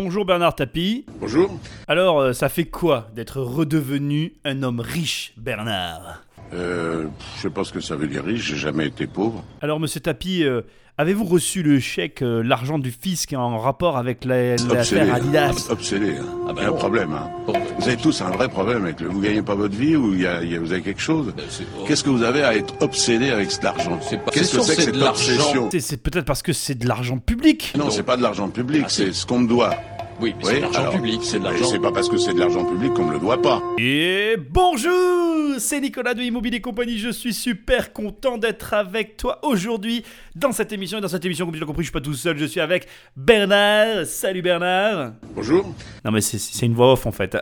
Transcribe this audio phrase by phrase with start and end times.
[0.00, 1.04] Bonjour Bernard Tapie.
[1.18, 1.58] Bonjour.
[1.88, 6.22] Alors, euh, ça fait quoi d'être redevenu un homme riche, Bernard?
[6.54, 9.42] Euh, je sais pas ce que ça veut dire riche, j'ai jamais été pauvre.
[9.60, 10.62] Alors, monsieur Tapie, euh,
[10.98, 16.16] avez-vous reçu le chèque, euh, l'argent du fisc en rapport avec la- l'affaire Adidas Obsédé.
[16.20, 16.24] Hein.
[16.48, 17.12] Ah bah il y a un problème.
[17.12, 17.30] Hein.
[17.78, 19.08] Vous avez tous un vrai problème avec le.
[19.08, 21.00] Vous gagnez pas votre vie ou il y a, il y a- vous avez quelque
[21.00, 21.44] chose ben,
[21.86, 24.62] Qu'est-ce que vous avez à être obsédé avec cet argent C'est pas- Qu'est-ce c'est que
[24.64, 25.32] c'est que c'est cette de l'argent.
[25.64, 27.72] obsession C'est- peut-être parce que c'est de l'argent public.
[27.78, 29.74] Non, c'est pas de l'argent public, Ah, c'est c'est- ce qu'on me doit.
[30.20, 31.64] Oui, mais c'est Oui, de l'argent alors, public, c'est de mais l'argent.
[31.70, 33.62] C'est pas parce que c'est de l'argent public qu'on me le doit pas.
[33.78, 36.98] Et bonjour, c'est Nicolas de Immobilier Compagnie.
[36.98, 40.02] Je suis super content d'être avec toi aujourd'hui
[40.34, 40.98] dans cette émission.
[40.98, 42.60] Et dans cette émission, comme tu l'as compris, je suis pas tout seul, je suis
[42.60, 44.06] avec Bernard.
[44.06, 45.12] Salut Bernard.
[45.36, 45.72] Bonjour.
[46.04, 47.36] Non mais c'est- c'est une voix off en fait.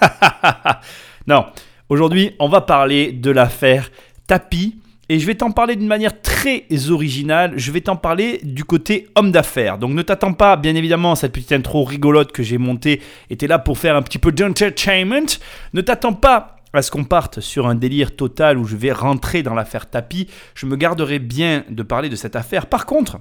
[1.26, 1.44] non,
[1.90, 3.90] aujourd'hui on va parler de l'affaire
[4.26, 4.76] Tapi
[5.08, 7.54] et je vais t'en parler d'une manière très originale.
[7.56, 9.78] Je vais t'en parler du côté homme d'affaires.
[9.78, 13.00] Donc ne t'attends pas, bien évidemment, cette petite intro rigolote que j'ai montée
[13.30, 15.38] était là pour faire un petit peu d'entertainment.
[15.72, 19.42] Ne t'attends pas à ce qu'on parte sur un délire total où je vais rentrer
[19.42, 20.28] dans l'affaire Tapi.
[20.54, 22.66] Je me garderai bien de parler de cette affaire.
[22.66, 23.18] Par contre,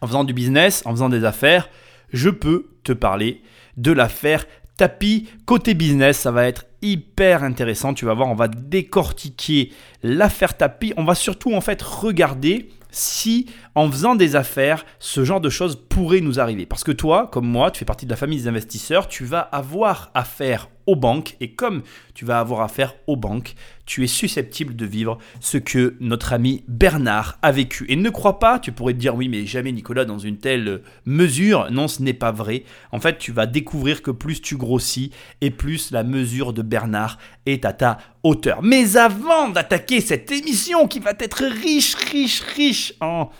[0.00, 1.68] en faisant du business, en faisant des affaires,
[2.12, 3.42] je peux te parler
[3.76, 4.46] de l'affaire
[4.82, 5.28] Tapi.
[5.46, 7.94] Côté business, ça va être hyper intéressant.
[7.94, 9.70] Tu vas voir, on va décortiquer
[10.02, 10.92] l'affaire Tapi.
[10.96, 15.76] On va surtout en fait regarder si en faisant des affaires, ce genre de choses
[15.88, 16.66] pourrait nous arriver.
[16.66, 19.40] Parce que toi, comme moi, tu fais partie de la famille des investisseurs, tu vas
[19.40, 21.82] avoir affaire aux banques et comme
[22.14, 23.54] tu vas avoir affaire aux banques,
[23.86, 27.84] tu es susceptible de vivre ce que notre ami Bernard a vécu.
[27.88, 30.82] Et ne crois pas, tu pourrais te dire oui mais jamais Nicolas dans une telle
[31.04, 31.70] mesure.
[31.70, 32.64] Non, ce n'est pas vrai.
[32.90, 37.18] En fait, tu vas découvrir que plus tu grossis et plus la mesure de Bernard
[37.46, 38.62] est à ta hauteur.
[38.62, 43.30] Mais avant d'attaquer cette émission qui va être riche, riche, riche en,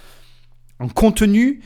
[0.82, 1.60] en contenu,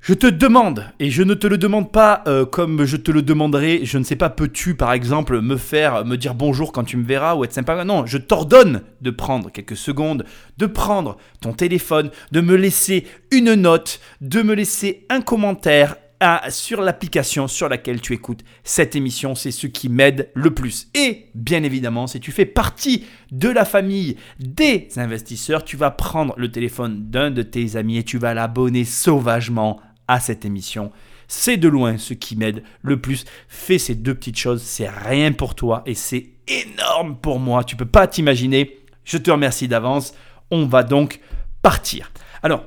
[0.00, 3.22] je te demande, et je ne te le demande pas euh, comme je te le
[3.22, 6.98] demanderai, je ne sais pas, peux-tu par exemple me faire, me dire bonjour quand tu
[6.98, 7.82] me verras ou être sympa.
[7.84, 10.26] Non, je t'ordonne de prendre quelques secondes,
[10.58, 15.96] de prendre ton téléphone, de me laisser une note, de me laisser un commentaire
[16.48, 19.34] sur l'application sur laquelle tu écoutes cette émission.
[19.34, 20.88] C'est ce qui m'aide le plus.
[20.94, 26.34] Et bien évidemment, si tu fais partie de la famille des investisseurs, tu vas prendre
[26.36, 30.92] le téléphone d'un de tes amis et tu vas l'abonner sauvagement à cette émission.
[31.28, 33.24] C'est de loin ce qui m'aide le plus.
[33.48, 37.64] Fais ces deux petites choses, c'est rien pour toi et c'est énorme pour moi.
[37.64, 38.80] Tu peux pas t'imaginer.
[39.04, 40.12] Je te remercie d'avance.
[40.50, 41.20] On va donc
[41.62, 42.10] partir.
[42.42, 42.64] Alors,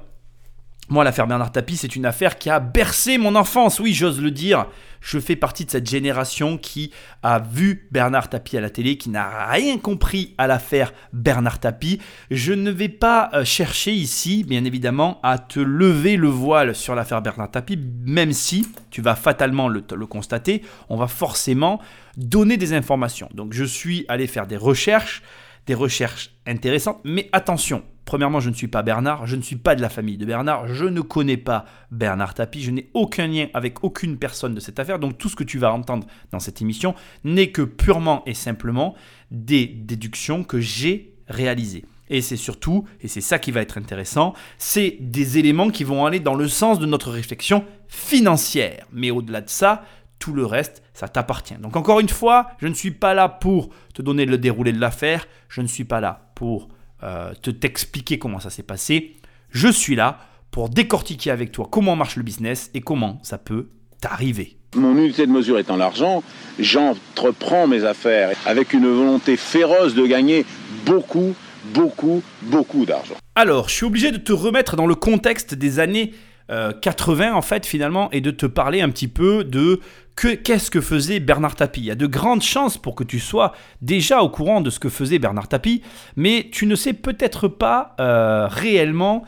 [0.90, 3.80] moi, l'affaire Bernard Tapie, c'est une affaire qui a bercé mon enfance.
[3.80, 4.68] Oui, j'ose le dire.
[5.00, 6.92] Je fais partie de cette génération qui
[7.24, 12.00] a vu Bernard Tapie à la télé, qui n'a rien compris à l'affaire Bernard Tapie.
[12.32, 16.96] Je ne vais pas euh, chercher ici, bien évidemment, à te lever le voile sur
[16.96, 21.82] l'affaire Bernard Tapie, même si tu vas fatalement le, le constater, on va forcément
[22.18, 23.30] donner des informations.
[23.34, 25.24] Donc, je suis allé faire des recherches
[25.66, 27.00] des recherches intéressantes.
[27.04, 30.18] Mais attention, premièrement, je ne suis pas Bernard, je ne suis pas de la famille
[30.18, 34.54] de Bernard, je ne connais pas Bernard Tapie, je n'ai aucun lien avec aucune personne
[34.54, 35.00] de cette affaire.
[35.00, 38.96] Donc tout ce que tu vas entendre dans cette émission n'est que purement et simplement
[39.32, 41.86] des déductions que j'ai réalisées.
[42.10, 46.06] Et c'est surtout, et c'est ça qui va être intéressant, c'est des éléments qui vont
[46.06, 48.86] aller dans le sens de notre réflexion financière.
[48.92, 49.84] Mais au-delà de ça,
[50.20, 51.56] tout le reste, ça t'appartient.
[51.56, 54.80] Donc encore une fois, je ne suis pas là pour te donner le déroulé de
[54.80, 56.68] l'affaire, je ne suis pas là pour
[57.04, 59.18] euh, te t'expliquer comment ça s'est passé,
[59.50, 60.20] je suis là
[60.52, 63.68] pour décortiquer avec toi comment marche le business et comment ça peut
[64.00, 64.58] t'arriver.
[64.76, 66.24] Mon unité de mesure étant l'argent,
[66.60, 70.46] j'entreprends mes affaires avec une volonté féroce de gagner
[70.86, 71.36] beaucoup,
[71.74, 73.16] beaucoup, beaucoup d'argent.
[73.36, 76.14] Alors, je suis obligé de te remettre dans le contexte des années
[76.50, 79.80] euh, 80 en fait finalement et de te parler un petit peu de
[80.16, 81.82] que qu'est-ce que faisait Bernard Tapie.
[81.82, 84.80] Il y a de grandes chances pour que tu sois déjà au courant de ce
[84.80, 85.82] que faisait Bernard Tapie,
[86.16, 89.24] mais tu ne sais peut-être pas euh, réellement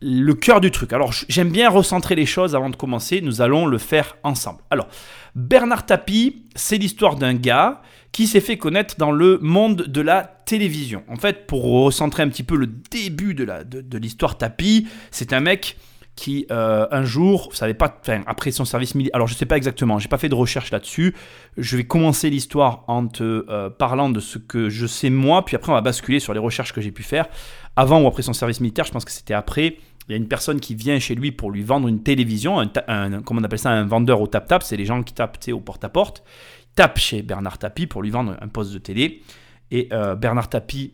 [0.00, 0.92] le cœur du truc.
[0.92, 4.60] Alors j'aime bien recentrer les choses avant de commencer, nous allons le faire ensemble.
[4.70, 4.88] Alors,
[5.34, 10.22] Bernard Tapie, c'est l'histoire d'un gars qui s'est fait connaître dans le monde de la
[10.22, 11.02] télévision.
[11.08, 14.86] En fait, pour recentrer un petit peu le début de, la, de, de l'histoire Tapie,
[15.10, 15.76] c'est un mec
[16.16, 19.56] qui euh, un jour, vous savez pas, après son service militaire, alors je sais pas
[19.56, 21.14] exactement, j'ai pas fait de recherche là-dessus.
[21.56, 25.56] Je vais commencer l'histoire en te euh, parlant de ce que je sais moi, puis
[25.56, 27.26] après on va basculer sur les recherches que j'ai pu faire
[27.76, 28.84] avant ou après son service militaire.
[28.84, 29.78] Je pense que c'était après.
[30.08, 33.22] Il y a une personne qui vient chez lui pour lui vendre une télévision, un,
[33.22, 35.52] comment on appelle ça, un vendeur au tap-tap, c'est les gens qui tapent tu sais,
[35.52, 36.22] au porte-à-porte.
[36.76, 39.22] Tape chez Bernard Tapie pour lui vendre un poste de télé.
[39.70, 40.92] Et euh, Bernard Tapie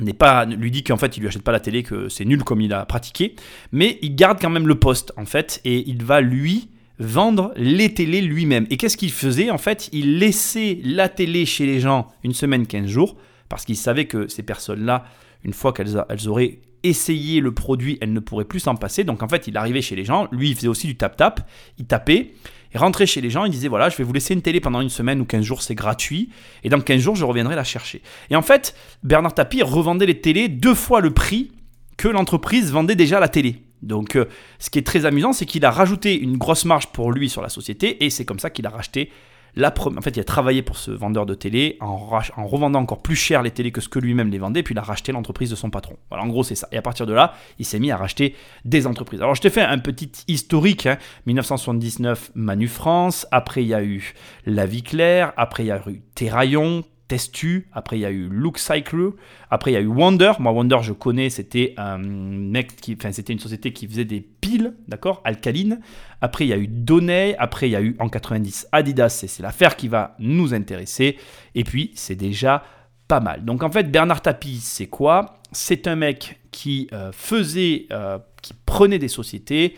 [0.00, 2.42] n'est pas lui dit qu'en fait il lui achète pas la télé que c'est nul
[2.44, 3.36] comme il a pratiqué
[3.72, 6.68] mais il garde quand même le poste en fait et il va lui
[6.98, 8.66] vendre les télés lui-même.
[8.70, 12.66] Et qu'est-ce qu'il faisait En fait, il laissait la télé chez les gens une semaine,
[12.66, 13.16] 15 jours,
[13.48, 15.04] parce qu'il savait que ces personnes-là,
[15.44, 19.04] une fois qu'elles elles auraient essayé le produit, elles ne pourraient plus s'en passer.
[19.04, 21.48] Donc en fait, il arrivait chez les gens, lui, il faisait aussi du tap-tap,
[21.78, 22.32] il tapait,
[22.74, 24.80] il rentrait chez les gens, il disait voilà, je vais vous laisser une télé pendant
[24.80, 26.30] une semaine ou 15 jours, c'est gratuit,
[26.64, 28.02] et dans 15 jours, je reviendrai la chercher.
[28.30, 31.52] Et en fait, Bernard Tapie revendait les télés deux fois le prix
[31.96, 33.62] que l'entreprise vendait déjà la télé.
[33.82, 34.26] Donc, euh,
[34.58, 37.42] ce qui est très amusant, c'est qu'il a rajouté une grosse marge pour lui sur
[37.42, 39.10] la société, et c'est comme ça qu'il a racheté
[39.54, 39.98] la première.
[39.98, 43.16] En fait, il a travaillé pour ce vendeur de télé en, en revendant encore plus
[43.16, 45.56] cher les télés que ce que lui-même les vendait, puis il a racheté l'entreprise de
[45.56, 45.96] son patron.
[46.10, 46.68] Voilà, en gros, c'est ça.
[46.72, 48.34] Et à partir de là, il s'est mis à racheter
[48.64, 49.20] des entreprises.
[49.20, 50.88] Alors, je t'ai fait un petit historique.
[51.26, 52.32] 1979, hein.
[52.34, 53.26] Manu France.
[53.30, 54.14] Après, il y a eu
[54.46, 55.32] La Vie Claire.
[55.36, 59.10] Après, il y a eu Terraillon, Testu, après il y a eu Look Cycle,
[59.50, 60.32] après il y a eu Wonder.
[60.38, 64.22] Moi Wonder je connais, c'était un mec qui, enfin c'était une société qui faisait des
[64.22, 65.80] piles, d'accord, alcalines.
[66.22, 69.42] Après il y a eu Donnay, après il y a eu en 90 Adidas, c'est
[69.42, 71.18] l'affaire qui va nous intéresser.
[71.54, 72.64] Et puis c'est déjà
[73.08, 73.44] pas mal.
[73.44, 75.34] Donc en fait Bernard Tapie c'est quoi?
[75.52, 79.76] C'est un mec qui euh, faisait, euh, qui prenait des sociétés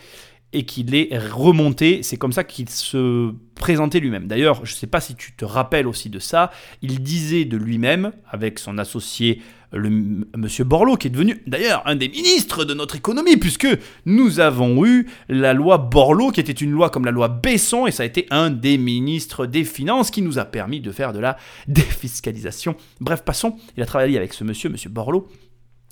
[0.55, 2.03] et qu'il les remonté.
[2.03, 4.27] C'est comme ça qu'il se présentait lui-même.
[4.27, 7.57] D'ailleurs, je ne sais pas si tu te rappelles aussi de ça, il disait de
[7.57, 9.43] lui-même, avec son associé
[9.73, 9.91] le
[10.37, 13.67] monsieur Borloo, qui est devenu d'ailleurs un des ministres de notre économie, puisque
[14.07, 17.91] nous avons eu la loi Borloo, qui était une loi comme la loi Besson, et
[17.91, 21.19] ça a été un des ministres des Finances qui nous a permis de faire de
[21.19, 21.37] la
[21.67, 22.77] défiscalisation.
[23.01, 23.57] Bref, passons.
[23.77, 25.27] Il a travaillé avec ce monsieur, monsieur Borloo,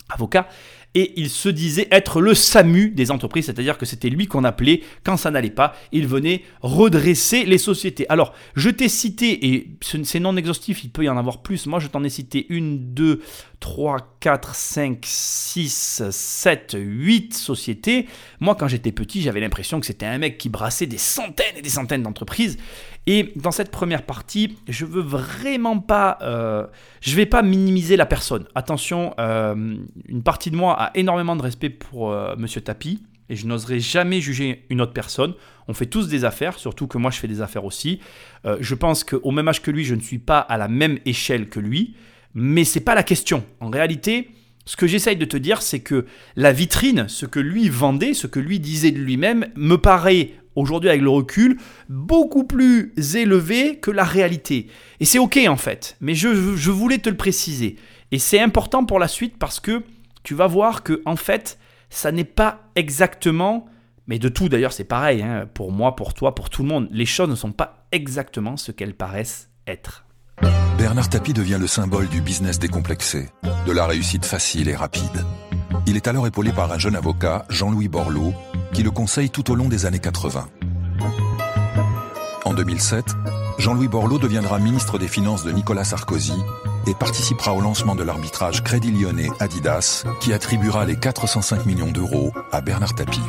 [0.09, 0.47] avocat,
[0.95, 4.81] et il se disait être le SAMU des entreprises, c'est-à-dire que c'était lui qu'on appelait
[5.03, 8.05] quand ça n'allait pas, il venait redresser les sociétés.
[8.09, 11.79] Alors, je t'ai cité, et c'est non exhaustif, il peut y en avoir plus, moi
[11.79, 13.21] je t'en ai cité une, deux,
[13.59, 18.07] trois, quatre, cinq, six, sept, huit sociétés.
[18.39, 21.61] Moi quand j'étais petit, j'avais l'impression que c'était un mec qui brassait des centaines et
[21.61, 22.57] des centaines d'entreprises.
[23.05, 26.65] Et dans cette première partie, je veux vraiment pas, euh,
[27.01, 28.45] je vais pas minimiser la personne.
[28.55, 29.75] Attention, euh,
[30.07, 34.19] une partie de moi énormément de respect pour euh, Monsieur Tapi et je n'oserais jamais
[34.19, 35.33] juger une autre personne.
[35.67, 38.01] On fait tous des affaires, surtout que moi je fais des affaires aussi.
[38.59, 41.47] je pense qu'au même âge que lui, je ne suis pas à la même échelle
[41.47, 41.95] que lui,
[42.33, 43.45] mais c'est pas la question.
[43.61, 44.29] En réalité,
[44.65, 48.27] ce que j'essaye de te dire, c'est que la vitrine, ce que lui vendait, ce
[48.27, 51.57] que lui disait de lui-même, me paraît aujourd'hui avec le recul,
[51.89, 54.67] beaucoup plus élevé que la réalité.
[54.99, 56.27] Et c'est ok en fait, mais je,
[56.69, 57.75] voulais te le préciser.
[58.11, 59.83] Et c'est important pour la suite parce que
[60.23, 61.59] tu vas voir que en fait,
[61.89, 63.65] ça n'est pas exactement,
[64.07, 66.87] mais de tout d'ailleurs c'est pareil, hein, pour moi, pour toi, pour tout le monde,
[66.91, 70.05] les choses ne sont pas exactement ce qu'elles paraissent être.
[70.77, 73.29] Bernard Tapie devient le symbole du business décomplexé,
[73.65, 75.23] de la réussite facile et rapide.
[75.85, 78.33] Il est alors épaulé par un jeune avocat, Jean-Louis Borloo,
[78.73, 80.47] qui le conseille tout au long des années 80.
[82.45, 83.05] En 2007,
[83.59, 86.33] Jean-Louis Borloo deviendra ministre des Finances de Nicolas Sarkozy
[86.87, 92.31] et participera au lancement de l'arbitrage Crédit Lyonnais Adidas qui attribuera les 405 millions d'euros
[92.51, 93.19] à Bernard Tapie.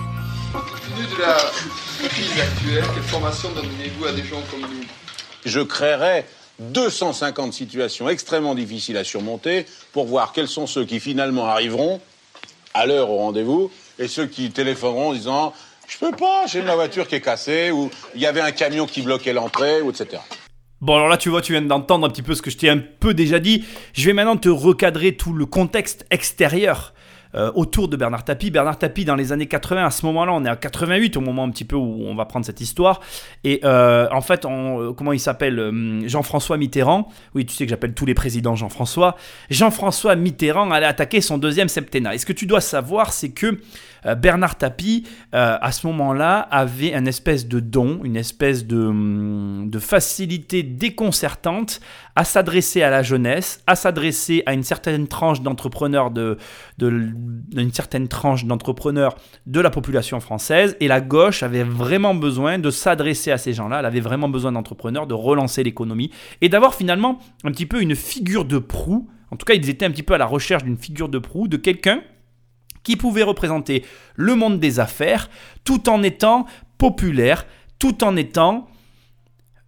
[0.52, 4.84] de la crise actuelle, quelle formation donnez-vous à des gens comme nous?
[5.44, 6.24] Je créerai
[6.58, 12.00] 250 situations extrêmement difficiles à surmonter pour voir quels sont ceux qui finalement arriveront
[12.74, 15.52] à l'heure au rendez-vous et ceux qui téléphoneront en disant
[15.86, 18.86] je peux pas, j'ai ma voiture qui est cassée ou il y avait un camion
[18.86, 20.22] qui bloquait l'entrée ou etc.
[20.80, 22.68] Bon alors là tu vois tu viens d'entendre un petit peu ce que je t'ai
[22.68, 23.64] un peu déjà dit.
[23.94, 26.92] Je vais maintenant te recadrer tout le contexte extérieur
[27.34, 28.50] euh, autour de Bernard Tapie.
[28.50, 31.44] Bernard Tapie, dans les années 80, à ce moment-là, on est à 88, au moment
[31.44, 33.00] un petit peu où on va prendre cette histoire.
[33.42, 37.08] Et euh, en fait, euh, comment il s'appelle Jean-François Mitterrand.
[37.34, 39.16] Oui, tu sais que j'appelle tous les présidents Jean-François.
[39.50, 42.14] Jean-François Mitterrand allait attaquer son deuxième septennat.
[42.14, 43.58] Et ce que tu dois savoir, c'est que
[44.18, 49.78] Bernard Tapie, à ce moment-là, avait un espèce de don, une espèce de, hum, de
[49.78, 51.80] facilité déconcertante
[52.16, 56.38] à s'adresser à la jeunesse, à s'adresser à une certaine tranche d'entrepreneurs de,
[56.80, 59.16] une certaine tranche d'entrepreneurs
[59.46, 60.76] de la population française.
[60.80, 63.80] Et la gauche avait vraiment besoin de s'adresser à ces gens-là.
[63.80, 67.96] Elle avait vraiment besoin d'entrepreneurs, de relancer l'économie et d'avoir finalement un petit peu une
[67.96, 69.08] figure de proue.
[69.30, 71.48] En tout cas, ils étaient un petit peu à la recherche d'une figure de proue,
[71.48, 72.02] de quelqu'un
[72.84, 75.28] qui pouvait représenter le monde des affaires
[75.64, 76.46] tout en étant
[76.78, 77.46] populaire,
[77.80, 78.68] tout en étant,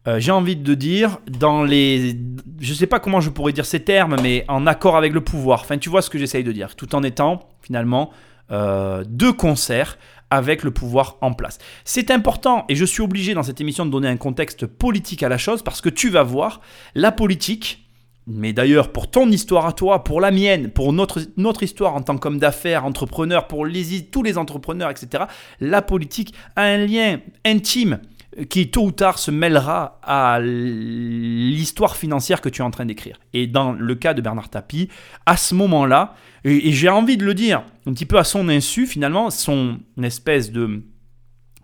[0.07, 2.17] euh, j'ai envie de dire, dans les...
[2.61, 5.21] Je ne sais pas comment je pourrais dire ces termes, mais en accord avec le
[5.21, 5.61] pouvoir.
[5.63, 6.77] Enfin, tu vois ce que j'essaye de dire.
[6.77, 8.11] Tout en étant, finalement,
[8.53, 9.99] euh, de concert
[10.31, 11.59] avec le pouvoir en place.
[11.85, 15.29] C'est important, et je suis obligé dans cette émission de donner un contexte politique à
[15.29, 16.61] la chose, parce que tu vas voir,
[16.95, 17.89] la politique,
[18.27, 22.03] mais d'ailleurs pour ton histoire à toi, pour la mienne, pour notre, notre histoire en
[22.03, 23.67] tant qu'homme d'affaires, entrepreneur, pour
[24.11, 25.25] tous les entrepreneurs, etc.,
[25.61, 28.01] la politique a un lien intime
[28.45, 33.19] qui tôt ou tard se mêlera à l'histoire financière que tu es en train d'écrire.
[33.33, 34.89] Et dans le cas de Bernard Tapie,
[35.25, 36.15] à ce moment-là,
[36.45, 40.53] et, j'ai envie de le dire, un petit peu à son insu, finalement, son espèce
[40.53, 40.83] de,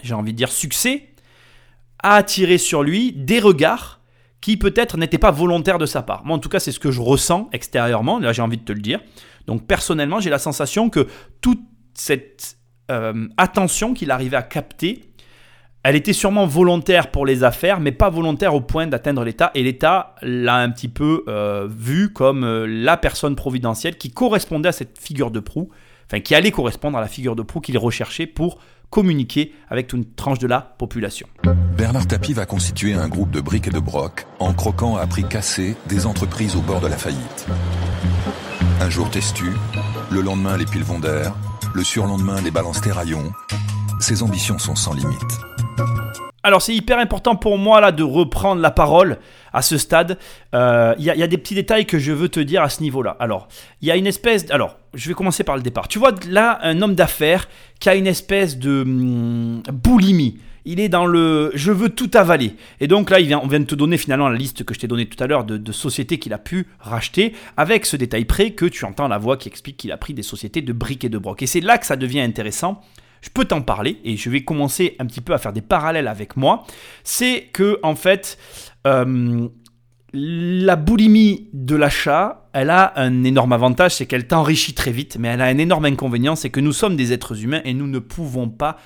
[0.02, 1.10] j'ai envie de dire, succès,
[2.02, 4.00] a attiré sur lui des regards
[4.40, 6.24] qui peut-être n'étaient pas volontaires de sa part.
[6.24, 8.72] Moi, en tout cas, c'est ce que je ressens extérieurement, là j'ai envie de te
[8.72, 9.00] le dire.
[9.46, 11.06] Donc personnellement, j'ai la sensation que
[11.40, 11.62] toute
[11.94, 12.56] cette
[12.90, 15.11] euh, attention qu'il arrivait à capter,
[15.84, 19.50] elle était sûrement volontaire pour les affaires, mais pas volontaire au point d'atteindre l'État.
[19.54, 24.68] Et l'État l'a un petit peu euh, vu comme euh, la personne providentielle qui correspondait
[24.68, 25.70] à cette figure de proue,
[26.06, 28.58] enfin qui allait correspondre à la figure de proue qu'il recherchait pour
[28.90, 31.26] communiquer avec une tranche de la population.
[31.76, 35.24] Bernard Tapie va constituer un groupe de briques et de brocs en croquant à prix
[35.24, 37.46] cassé des entreprises au bord de la faillite.
[38.80, 39.46] Un jour testu,
[40.10, 41.34] le lendemain les piles d'air,
[41.74, 43.32] le surlendemain les balances terraillons.
[43.98, 45.38] Ses ambitions sont sans limite.
[46.44, 49.18] Alors c'est hyper important pour moi là de reprendre la parole
[49.52, 50.18] à ce stade.
[50.54, 53.16] Euh, il y, a des petits détails que je veux te dire à ce niveau-là.
[53.20, 53.46] Alors
[53.80, 54.50] il y a une espèce...
[54.50, 55.86] Alors je vais commencer par le départ.
[55.86, 60.38] Tu vois là un homme d'affaires qui a une espèce de hum, boulimie.
[60.64, 62.54] Il est dans le je veux tout avaler.
[62.80, 64.80] Et donc là, il vient, on vient de te donner finalement la liste que je
[64.80, 68.24] t'ai donnée tout à l'heure de, de, sociétés qu'il a pu racheter, avec ce détail
[68.26, 71.04] près que tu entends la voix qui explique qu'il a pris des sociétés de briques
[71.04, 71.42] et de brocs.
[71.42, 72.80] Et c'est là que ça devient intéressant
[73.22, 76.08] je peux t'en parler et je vais commencer un petit peu à faire des parallèles
[76.08, 76.64] avec moi.
[77.04, 78.36] C'est que en fait,
[78.86, 79.48] euh,
[80.12, 85.28] la boulimie de l'achat, elle a un énorme avantage, c'est qu'elle t'enrichit très vite, mais
[85.28, 87.98] elle a un énorme inconvénient, c'est que nous sommes des êtres humains et nous ne
[87.98, 88.76] pouvons pas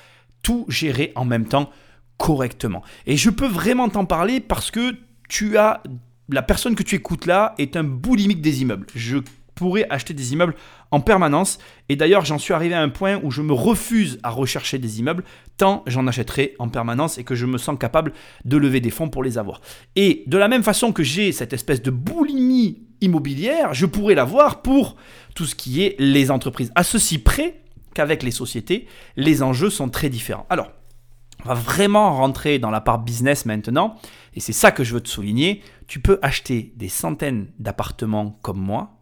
[0.42, 1.70] tout gérer en même temps
[2.18, 2.82] correctement.
[3.06, 4.94] Et je peux vraiment t'en parler parce que
[5.28, 5.82] tu as
[6.28, 8.86] la personne que tu écoutes là est un boulimique des immeubles.
[8.94, 9.18] Je
[9.56, 10.54] pourrais acheter des immeubles
[10.92, 11.58] en permanence.
[11.88, 15.00] Et d'ailleurs, j'en suis arrivé à un point où je me refuse à rechercher des
[15.00, 15.24] immeubles,
[15.56, 18.12] tant j'en achèterai en permanence et que je me sens capable
[18.44, 19.60] de lever des fonds pour les avoir.
[19.96, 24.62] Et de la même façon que j'ai cette espèce de boulimie immobilière, je pourrais l'avoir
[24.62, 24.96] pour
[25.34, 26.70] tout ce qui est les entreprises.
[26.76, 27.62] À ceci près
[27.94, 28.86] qu'avec les sociétés,
[29.16, 30.46] les enjeux sont très différents.
[30.50, 30.70] Alors,
[31.44, 33.96] on va vraiment rentrer dans la part business maintenant,
[34.34, 35.62] et c'est ça que je veux te souligner.
[35.86, 38.95] Tu peux acheter des centaines d'appartements comme moi,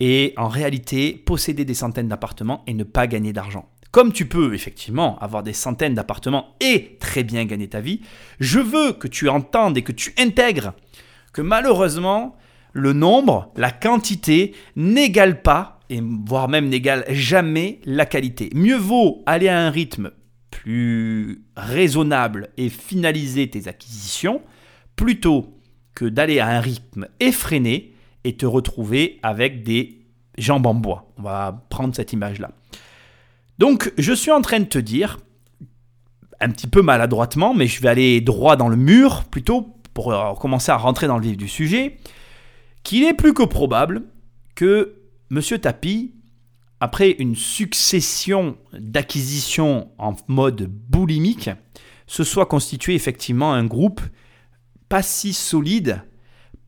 [0.00, 3.68] et en réalité posséder des centaines d'appartements et ne pas gagner d'argent.
[3.90, 8.02] Comme tu peux effectivement avoir des centaines d'appartements et très bien gagner ta vie,
[8.40, 10.74] je veux que tu entendes et que tu intègres
[11.32, 12.36] que malheureusement,
[12.72, 18.50] le nombre, la quantité n'égale pas, et voire même n'égale jamais la qualité.
[18.54, 20.10] Mieux vaut aller à un rythme
[20.50, 24.42] plus raisonnable et finaliser tes acquisitions
[24.94, 25.58] plutôt
[25.94, 27.94] que d'aller à un rythme effréné
[28.26, 30.00] et te retrouver avec des
[30.36, 31.12] jambes en bois.
[31.16, 32.50] On va prendre cette image-là.
[33.58, 35.18] Donc, je suis en train de te dire,
[36.40, 40.34] un petit peu maladroitement, mais je vais aller droit dans le mur plutôt pour euh,
[40.34, 41.98] commencer à rentrer dans le vif du sujet,
[42.82, 44.02] qu'il est plus que probable
[44.56, 44.96] que
[45.30, 45.40] M.
[45.62, 46.12] Tapi,
[46.80, 51.50] après une succession d'acquisitions en mode boulimique,
[52.08, 54.00] se soit constitué effectivement un groupe
[54.88, 56.02] pas si solide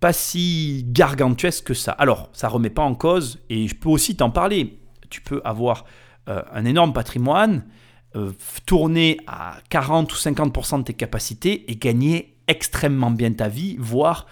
[0.00, 1.93] pas si gargantuesque que ça.
[1.93, 4.78] Alors, ça remet pas en cause, et je peux aussi t'en parler.
[5.11, 5.85] Tu peux avoir
[6.28, 7.64] euh, un énorme patrimoine,
[8.17, 8.33] euh,
[8.67, 14.26] tourner à 40 ou 50% de tes capacités et gagner extrêmement bien ta vie, voire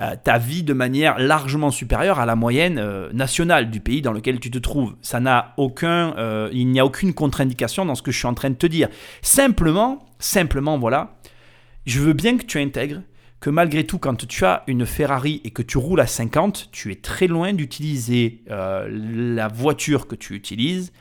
[0.00, 4.40] euh, ta vie de manière largement supérieure à la moyenne nationale du pays dans lequel
[4.40, 4.96] tu te trouves.
[5.00, 6.14] Ça n'a aucun,
[6.52, 8.88] il n'y a aucune contre-indication dans ce que je suis en train de te dire.
[9.22, 11.16] Simplement, simplement, voilà,
[11.86, 13.02] je veux bien que tu intègres
[13.44, 16.90] que malgré tout, quand tu as une Ferrari et que tu roules à 50, tu
[16.90, 20.94] es très loin d'utiliser euh, la voiture que tu utilises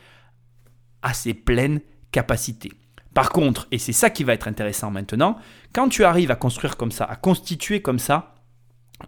[1.03, 1.79] à ses pleines
[2.11, 2.73] capacités.
[3.13, 5.37] Par contre, et c'est ça qui va être intéressant maintenant,
[5.71, 8.35] quand tu arrives à construire comme ça, à constituer comme ça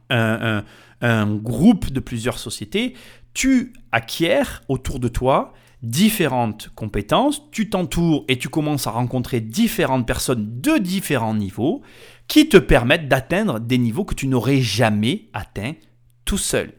[0.10, 0.64] un,
[1.02, 2.94] un groupe de plusieurs sociétés,
[3.34, 5.52] tu acquiers autour de toi
[5.82, 11.84] différentes compétences, tu t'entoures et tu commences à rencontrer différentes personnes de différents niveaux
[12.28, 15.74] qui te permettent d'atteindre des niveaux que tu n'aurais jamais atteints
[16.26, 16.74] tout seul.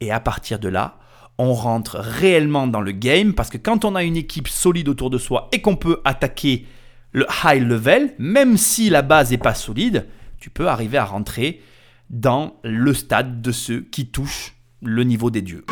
[0.00, 0.98] Et à partir de là,
[1.38, 5.10] on rentre réellement dans le game parce que quand on a une équipe solide autour
[5.10, 6.66] de soi et qu'on peut attaquer
[7.12, 10.06] le high level, même si la base n'est pas solide,
[10.38, 11.62] tu peux arriver à rentrer
[12.10, 15.64] dans le stade de ceux qui touchent le niveau des dieux.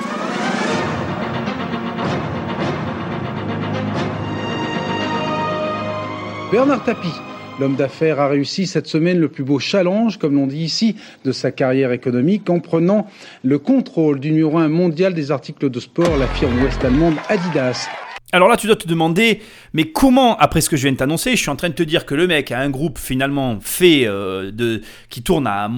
[6.51, 7.30] Bernard Tapie
[7.61, 11.31] L'homme d'affaires a réussi cette semaine le plus beau challenge, comme l'on dit ici, de
[11.31, 13.07] sa carrière économique en prenant
[13.45, 17.91] le contrôle du numéro un mondial des articles de sport, la firme ouest-allemande Adidas.
[18.33, 19.43] Alors là, tu dois te demander,
[19.75, 21.83] mais comment, après ce que je viens de t'annoncer, je suis en train de te
[21.83, 25.71] dire que le mec a un groupe finalement fait euh, de, qui tourne à,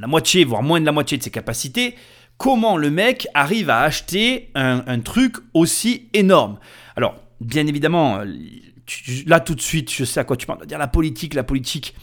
[0.00, 1.94] la moitié, voire moins de la moitié de ses capacités,
[2.36, 6.58] comment le mec arrive à acheter un truc aussi énorme?
[6.96, 8.22] Alors, bien évidemment,
[9.26, 10.66] là tout de suite, je sais à quoi tu parles.
[10.66, 11.94] Dire la politique, la politique.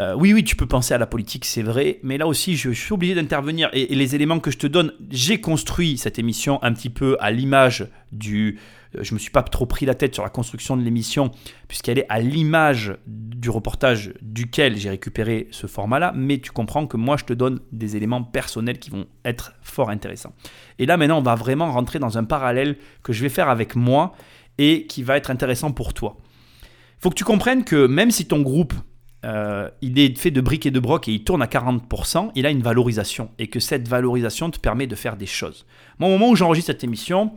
[0.00, 2.70] Euh, oui, oui, tu peux penser à la politique, c'est vrai, mais là aussi, je,
[2.70, 3.70] suis obligé d'intervenir.
[3.72, 7.30] Et, les éléments que je te donne, j'ai construit cette émission un petit peu à
[7.30, 8.58] l'image du.
[8.94, 11.30] euh, Je me suis pas trop pris la tête sur la construction de l'émission,
[11.66, 16.98] puisqu'elle est à l'image du reportage duquel j'ai récupéré ce format-là, mais tu comprends que
[16.98, 20.34] moi, je te donne des éléments personnels qui vont être fort intéressants.
[20.78, 23.76] Et là, maintenant, on va vraiment rentrer dans un parallèle que je vais faire avec
[23.76, 24.14] moi
[24.58, 26.16] et qui va être intéressant pour toi.
[26.62, 28.74] Il faut que tu comprennes que même si ton groupe
[29.24, 32.46] euh, il est fait de briques et de broc et il tourne à 40%, il
[32.46, 35.66] a une valorisation et que cette valorisation te permet de faire des choses.
[35.98, 37.32] Moi, au moment où j'enregistre cette émission,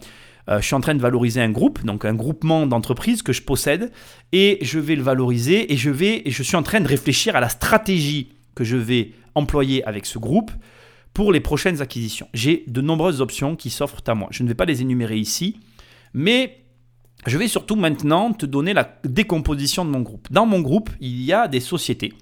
[0.49, 3.41] euh, je suis en train de valoriser un groupe, donc un groupement d'entreprises que je
[3.41, 3.91] possède
[4.31, 7.35] et je vais le valoriser et je vais et je suis en train de réfléchir
[7.35, 10.51] à la stratégie que je vais employer avec ce groupe
[11.13, 12.27] pour les prochaines acquisitions.
[12.33, 14.27] J'ai de nombreuses options qui s'offrent à moi.
[14.31, 15.59] Je ne vais pas les énumérer ici,
[16.13, 16.65] mais
[17.25, 20.27] je vais surtout maintenant te donner la décomposition de mon groupe.
[20.31, 22.13] Dans mon groupe, il y a des sociétés.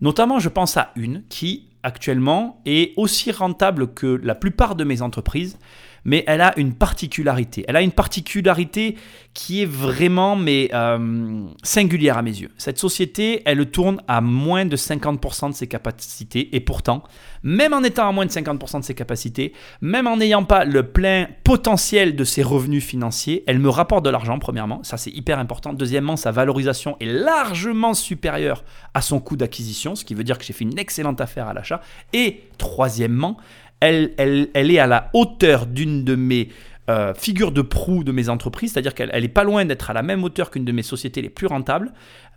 [0.00, 5.02] Notamment, je pense à une qui, actuellement, est aussi rentable que la plupart de mes
[5.02, 5.58] entreprises,
[6.04, 7.64] mais elle a une particularité.
[7.68, 8.96] Elle a une particularité
[9.34, 12.50] qui est vraiment euh, singulière à mes yeux.
[12.58, 17.04] Cette société, elle tourne à moins de 50% de ses capacités, et pourtant,
[17.42, 20.82] même en étant à moins de 50% de ses capacités, même en n'ayant pas le
[20.82, 25.38] plein potentiel de ses revenus financiers, elle me rapporte de l'argent, premièrement, ça c'est hyper
[25.38, 25.72] important.
[25.72, 28.64] Deuxièmement, sa valorisation est largement supérieure
[28.94, 31.54] à son coût d'acquisition, ce qui veut dire que j'ai fait une excellente affaire à
[31.54, 31.80] l'achat.
[32.12, 33.36] Et troisièmement,
[33.80, 34.12] elle,
[34.54, 36.48] est à la hauteur d'une de mes
[36.88, 40.02] euh, figures de proue de mes entreprises, c'est-à-dire qu'elle n'est pas loin d'être à la
[40.02, 41.92] même hauteur qu'une de mes sociétés les plus rentables,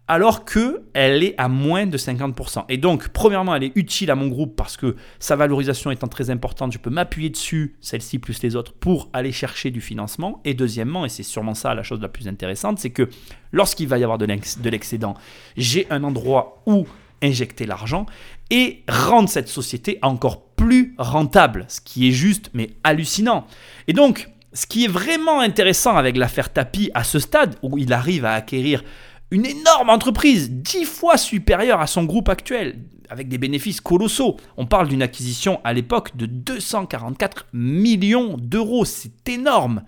[0.08, 2.66] alors qu'elle est à moins de 50%.
[2.68, 6.30] Et donc, premièrement, elle est utile à mon groupe parce que sa valorisation étant très
[6.30, 10.42] importante, je peux m'appuyer dessus, celle-ci plus les autres, pour aller chercher du financement.
[10.44, 13.10] Et deuxièmement, et c'est sûrement ça la chose la plus intéressante, c'est que
[13.54, 14.26] lorsqu'il va y avoir de
[14.70, 15.16] l'excédent,
[15.56, 16.86] j'ai un endroit où
[17.24, 18.06] injecter l'argent
[18.54, 23.48] et rendre cette société encore plus rentable, ce qui est juste mais hallucinant.
[23.88, 27.92] Et donc, ce qui est vraiment intéressant avec l'affaire Tapi à ce stade où il
[27.92, 28.84] arrive à acquérir
[29.32, 32.78] une énorme entreprise, dix fois supérieure à son groupe actuel,
[33.10, 34.38] avec des bénéfices colossaux.
[34.56, 39.82] On parle d'une acquisition à l'époque de 244 millions d'euros, c'est énorme.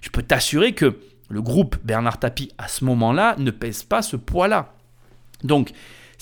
[0.00, 4.14] Je peux t'assurer que le groupe Bernard Tapie à ce moment-là ne pèse pas ce
[4.14, 4.74] poids-là.
[5.42, 5.72] Donc,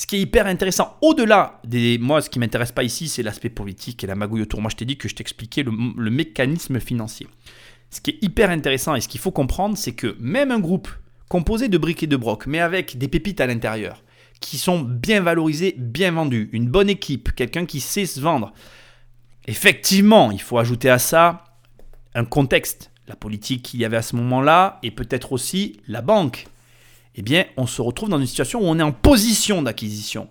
[0.01, 1.99] ce qui est hyper intéressant, au-delà des.
[1.99, 4.63] Moi, ce qui m'intéresse pas ici, c'est l'aspect politique et la magouille autour.
[4.63, 7.27] Moi, je t'ai dit que je t'expliquais le, le mécanisme financier.
[7.91, 10.89] Ce qui est hyper intéressant et ce qu'il faut comprendre, c'est que même un groupe
[11.29, 14.03] composé de briques et de broc, mais avec des pépites à l'intérieur,
[14.41, 18.55] qui sont bien valorisées, bien vendues, une bonne équipe, quelqu'un qui sait se vendre,
[19.49, 21.45] effectivement, il faut ajouter à ça
[22.15, 26.47] un contexte, la politique qu'il y avait à ce moment-là, et peut-être aussi la banque
[27.16, 30.29] eh bien, on se retrouve dans une situation où on est en position d'acquisition.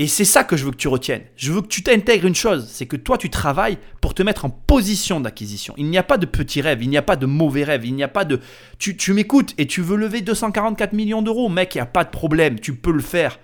[0.00, 1.22] Et c'est ça que je veux que tu retiennes.
[1.36, 4.44] Je veux que tu t'intègres une chose, c'est que toi, tu travailles pour te mettre
[4.44, 5.74] en position d'acquisition.
[5.76, 7.94] Il n'y a pas de petits rêves, il n'y a pas de mauvais rêves, il
[7.94, 8.40] n'y a pas de...
[8.78, 12.10] Tu, m'écoutes et tu veux lever 244 millions d'euros, mec, il n'y a pas de
[12.10, 13.40] problème, tu peux le faire.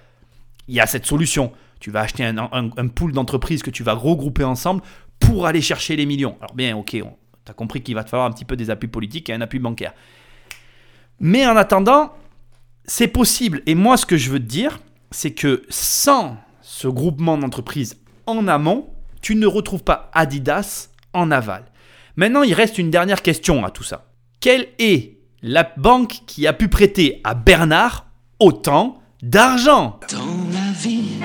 [0.68, 1.52] Il y a cette solution.
[1.80, 4.82] Tu vas acheter un, un, un pool d'entreprises que tu vas regrouper ensemble
[5.18, 6.36] pour aller chercher les millions.
[6.40, 7.02] Alors bien, ok, tu
[7.50, 9.58] as compris qu'il va te falloir un petit peu des appuis politiques et un appui
[9.58, 9.92] bancaire.
[11.20, 12.12] Mais en attendant,
[12.86, 13.62] c'est possible.
[13.66, 18.48] Et moi, ce que je veux te dire, c'est que sans ce groupement d'entreprises en
[18.48, 18.88] amont,
[19.20, 21.64] tu ne retrouves pas Adidas en aval.
[22.16, 24.06] Maintenant, il reste une dernière question à tout ça.
[24.40, 28.06] Quelle est la banque qui a pu prêter à Bernard
[28.38, 30.00] autant d'argent?
[30.12, 31.18] Dans la vie,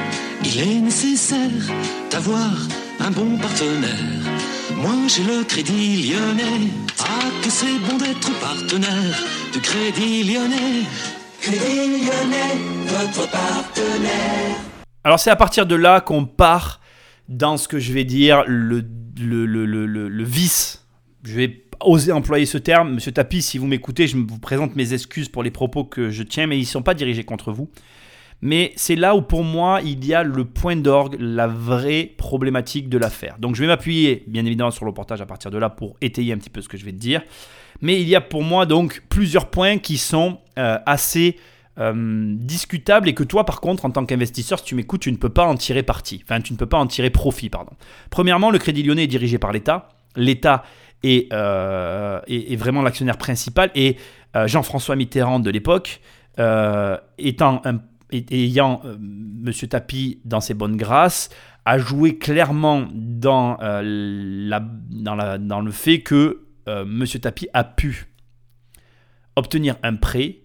[0.44, 1.74] il est nécessaire
[2.12, 2.52] d'avoir
[3.00, 4.24] un bon partenaire.
[4.76, 6.70] Moi j'ai le Crédit Lyonnais.
[7.00, 10.86] Ah que c'est bon d'être partenaire du Crédit Lyonnais.
[15.04, 16.82] Alors c'est à partir de là qu'on part
[17.30, 18.84] dans ce que je vais dire le,
[19.20, 20.86] le, le, le, le vice.
[21.24, 22.96] Je vais oser employer ce terme.
[22.96, 26.24] Monsieur Tapi, si vous m'écoutez, je vous présente mes excuses pour les propos que je
[26.24, 27.70] tiens, mais ils ne sont pas dirigés contre vous.
[28.42, 32.88] Mais c'est là où pour moi il y a le point d'orgue, la vraie problématique
[32.88, 33.36] de l'affaire.
[33.40, 36.32] Donc je vais m'appuyer bien évidemment sur le reportage à partir de là pour étayer
[36.34, 37.22] un petit peu ce que je vais te dire.
[37.82, 41.38] Mais il y a pour moi donc plusieurs points qui sont euh, assez
[41.80, 45.18] euh, discutables et que toi par contre en tant qu'investisseur si tu m'écoutes tu ne
[45.18, 46.22] peux pas en tirer parti.
[46.24, 47.72] Enfin tu ne peux pas en tirer profit pardon.
[48.12, 49.90] Premièrement le Crédit Lyonnais est dirigé par l'État.
[50.16, 50.64] L'État
[51.04, 53.72] est, euh, est- vraiment l'actionnaire principal.
[53.76, 53.96] Et
[54.46, 56.02] Jean-François Mitterrand de l'époque,
[57.18, 57.62] étant
[58.32, 61.30] ayant Monsieur Tapi dans ses bonnes grâces,
[61.66, 66.42] a joué clairement dans, la, dans, la- dans le fait que
[66.86, 68.08] Monsieur Tapi a pu
[69.36, 70.40] obtenir un prêt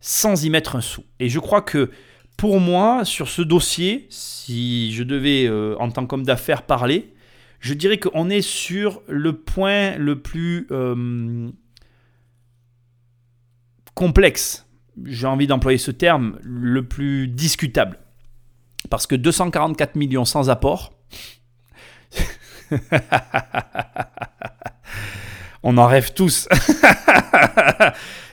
[0.00, 1.04] sans y mettre un sou.
[1.20, 1.90] Et je crois que
[2.36, 7.14] pour moi, sur ce dossier, si je devais euh, en tant qu'homme d'affaires parler,
[7.60, 11.50] je dirais qu'on est sur le point le plus euh,
[13.94, 14.66] complexe,
[15.04, 17.98] j'ai envie d'employer ce terme, le plus discutable.
[18.90, 20.92] Parce que 244 millions sans apport,
[25.62, 26.48] on en rêve tous.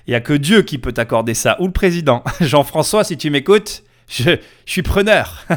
[0.08, 2.24] Il n'y a que Dieu qui peut t'accorder ça, ou le président.
[2.42, 5.46] Jean-François, si tu m'écoutes, je, suis preneur.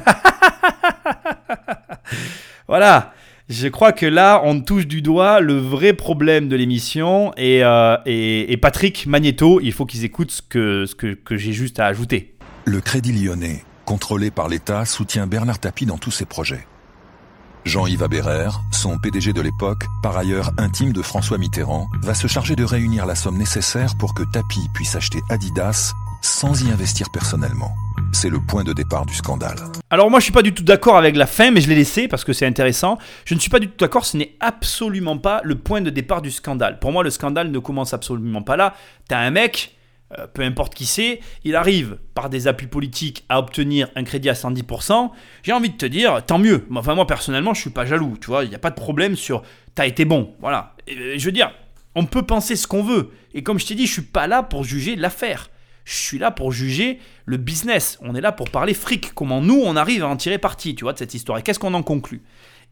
[2.69, 3.13] voilà.
[3.49, 7.33] Je crois que là, on touche du doigt le vrai problème de l'émission.
[7.37, 11.79] Et, euh, Patrick Magneto, il faut qu'ils écoutent ce que, ce que, que j'ai juste
[11.79, 12.35] à ajouter.
[12.65, 16.67] Le Crédit Lyonnais, contrôlé par l'État, soutient Bernard Tapie dans tous ses projets.
[17.67, 22.55] Jean-Yves Aberrère, son PDG de l'époque, par ailleurs intime de François Mitterrand, va se charger
[22.55, 27.75] de réunir la somme nécessaire pour que Tapie puisse acheter Adidas sans y investir personnellement.
[28.13, 29.57] C'est le point de départ du scandale.
[29.91, 32.07] Alors moi je suis pas du tout d'accord avec la fin, mais je l'ai laissé
[32.07, 32.99] parce que c'est intéressant.
[33.25, 36.23] Je ne suis pas du tout d'accord, ce n'est absolument pas le point de départ
[36.23, 36.79] du scandale.
[36.79, 38.75] Pour moi le scandale ne commence absolument pas là.
[39.09, 39.76] T'as un mec,
[40.19, 44.29] euh, peu importe qui c'est, il arrive par des appuis politiques à obtenir un crédit
[44.29, 45.11] à 110%.
[45.43, 46.67] J'ai envie de te dire, tant mieux.
[46.75, 49.17] Enfin moi personnellement je suis pas jaloux, tu vois, il n'y a pas de problème
[49.17, 49.43] sur
[49.75, 50.35] t'as été bon.
[50.41, 50.75] Voilà.
[50.87, 51.53] Et, je veux dire,
[51.95, 53.11] on peut penser ce qu'on veut.
[53.35, 55.51] Et comme je t'ai dit, je suis pas là pour juger l'affaire.
[55.85, 57.99] Je suis là pour juger le business.
[58.03, 59.15] On est là pour parler fric.
[59.15, 61.39] Comment nous, on arrive à en tirer parti, tu vois, de cette histoire.
[61.39, 62.23] Et qu'est-ce qu'on en conclut?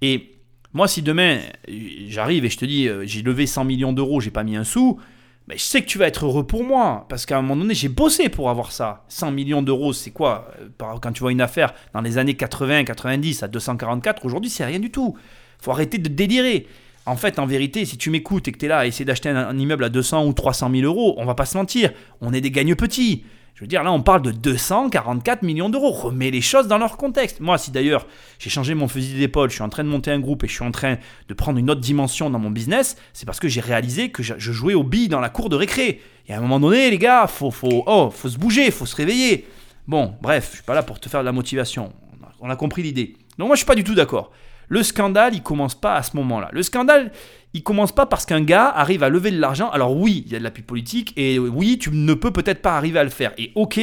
[0.03, 0.33] Et
[0.73, 1.73] moi, si demain, euh,
[2.09, 4.65] j'arrive et je te dis, euh, j'ai levé 100 millions d'euros, j'ai pas mis un
[4.65, 5.01] sou,
[5.47, 7.07] mais je sais que tu vas être heureux pour moi.
[7.09, 9.05] Parce qu'à un moment donné, j'ai bossé pour avoir ça.
[9.09, 10.69] 100 millions d'euros, c'est quoi Euh,
[11.01, 14.79] Quand tu vois une affaire dans les années 80, 90 à 244, aujourd'hui, c'est rien
[14.81, 15.17] du tout.
[15.61, 16.67] faut arrêter de délirer.
[17.07, 19.29] En fait, en vérité, si tu m'écoutes et que tu es là à essayer d'acheter
[19.29, 22.41] un, immeuble à 200 ou 300 000 euros, on va pas se mentir, on est
[22.41, 23.25] des gagne petits.
[23.55, 25.93] Je veux dire, là, on parle de 244 millions d'euros.
[25.93, 27.39] Remets les choses dans leur contexte.
[27.39, 28.09] Moi, si d'ailleurs
[28.41, 30.55] j'ai changé mon fusil d'épaule, je suis en train de monter un groupe et je
[30.55, 30.97] suis en train
[31.29, 34.53] de prendre une autre dimension dans mon business, c'est parce que j'ai réalisé que je
[34.53, 36.01] jouais aux billes dans la cour de récré.
[36.27, 38.97] Et à un moment donné, les gars, faut, faut, oh, faut se bouger, faut se
[38.97, 39.47] réveiller.
[39.87, 41.93] Bon, bref, je suis pas là pour te faire de la motivation.
[42.21, 43.17] On a, on a compris l'idée.
[43.39, 44.33] Donc moi, je suis pas du tout d'accord.
[44.69, 46.49] Le scandale, il commence pas à ce moment-là.
[46.53, 47.13] Le scandale,
[47.55, 49.71] il commence pas parce qu'un gars arrive à lever de l'argent.
[49.71, 52.77] Alors oui, il y a de l'appui politique et oui, tu ne peux peut-être pas
[52.77, 53.33] arriver à le faire.
[53.39, 53.81] Et ok,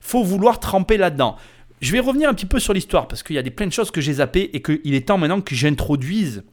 [0.00, 1.36] faut vouloir tremper là-dedans.
[1.82, 3.72] Je vais revenir un petit peu sur l'histoire parce qu'il y a des plein de
[3.72, 6.44] choses que j'ai zappées et qu'il est temps maintenant que j'introduise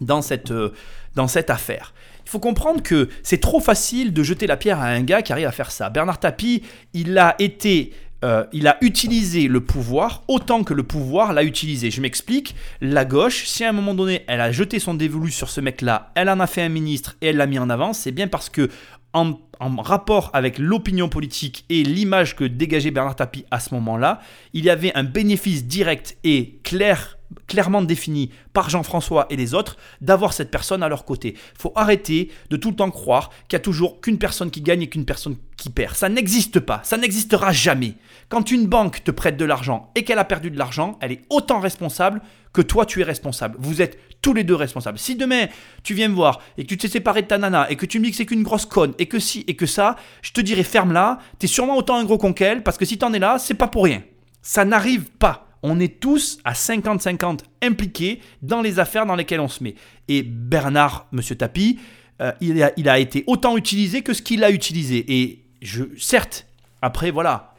[0.00, 0.72] dans cette, euh,
[1.14, 1.92] dans cette affaire.
[2.24, 5.32] Il faut comprendre que c'est trop facile de jeter la pierre à un gars qui
[5.32, 5.90] arrive à faire ça.
[5.90, 6.62] Bernard Tapie,
[6.94, 7.92] il a été
[8.24, 11.90] euh, il a utilisé le pouvoir autant que le pouvoir l'a utilisé.
[11.90, 12.56] Je m'explique.
[12.80, 16.10] La gauche, si à un moment donné, elle a jeté son dévolu sur ce mec-là,
[16.14, 18.48] elle en a fait un ministre et elle l'a mis en avant, c'est bien parce
[18.48, 18.68] que
[19.12, 24.20] en, rapport avec l'opinion politique et l'image que dégageait Bernard Tapie à ce moment-là,
[24.52, 29.76] il y avait un bénéfice direct et clair clairement défini par Jean-François et les autres
[30.00, 31.36] d'avoir cette personne à leur côté.
[31.58, 34.82] faut arrêter de tout le temps croire qu'il y a toujours qu'une personne qui gagne
[34.82, 35.94] et qu'une personne qui perd.
[35.94, 37.94] Ça n'existe pas, ça n'existera jamais.
[38.28, 41.22] Quand une banque te prête de l'argent et qu'elle a perdu de l'argent, elle est
[41.30, 42.20] autant responsable
[42.52, 43.56] que toi tu es responsable.
[43.58, 44.98] Vous êtes tous les deux responsables.
[44.98, 45.46] Si demain
[45.82, 47.98] tu viens me voir et que tu t'es séparé de ta nana et que tu
[47.98, 50.40] me dis que c'est qu'une grosse conne et que si et que ça, je te
[50.40, 53.18] dirais ferme là, t'es sûrement autant un gros con qu'elle parce que si t'en es
[53.18, 54.02] là, c'est pas pour rien.
[54.42, 59.48] Ça n'arrive pas on est tous à 50-50 impliqués dans les affaires dans lesquelles on
[59.48, 59.74] se met.
[60.06, 61.78] Et Bernard, Monsieur Tapie,
[62.20, 65.04] euh, il, a, il, a, été autant utilisé que ce qu'il a utilisé.
[65.08, 66.46] Et je, certes,
[66.82, 67.54] après, voilà,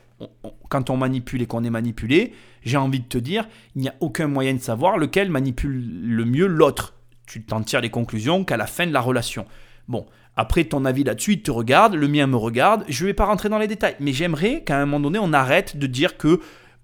[0.69, 3.95] quand on manipule et qu'on est manipulé, j'ai envie de te dire, il n'y a
[3.99, 6.93] aucun moyen de savoir lequel manipule le mieux l'autre.
[7.27, 9.45] Tu t'en tires les conclusions qu'à la fin de la relation.
[9.88, 10.05] Bon,
[10.36, 13.25] après ton avis là-dessus, il te regarde, le mien me regarde, je ne vais pas
[13.25, 16.39] rentrer dans les détails, mais j'aimerais qu'à un moment donné, on arrête de dire que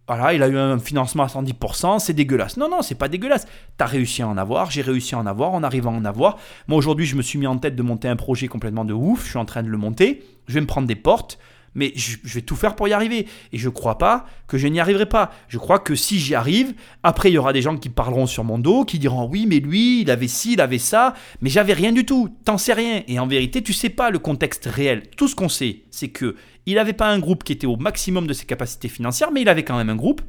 [0.08, 2.58] voilà, il a eu un financement à 110%, c'est dégueulasse.
[2.58, 3.48] Non, non, c'est pas dégueulasse.
[3.78, 6.38] T'as réussi à en avoir, j'ai réussi à en avoir, on arrive à en avoir.
[6.68, 9.24] Moi aujourd'hui, je me suis mis en tête de monter un projet complètement de ouf,
[9.24, 11.40] je suis en train de le monter, je vais me prendre des portes,
[11.76, 13.28] mais je, vais tout faire pour y arriver.
[13.52, 15.32] Et je crois pas que je n'y arriverai pas.
[15.48, 18.44] Je crois que si j'y arrive, après il y aura des gens qui parleront sur
[18.44, 21.74] mon dos, qui diront oui, mais lui, il avait ci, il avait ça, mais j'avais
[21.74, 22.30] rien du tout.
[22.46, 23.04] T'en sais rien.
[23.08, 25.04] Et en vérité, tu sais pas le contexte réel.
[25.18, 26.36] Tout ce qu'on sait, c'est que
[26.66, 29.50] il n'avait pas un groupe qui était au maximum de ses capacités financières, mais il
[29.50, 30.22] avait quand même un groupe.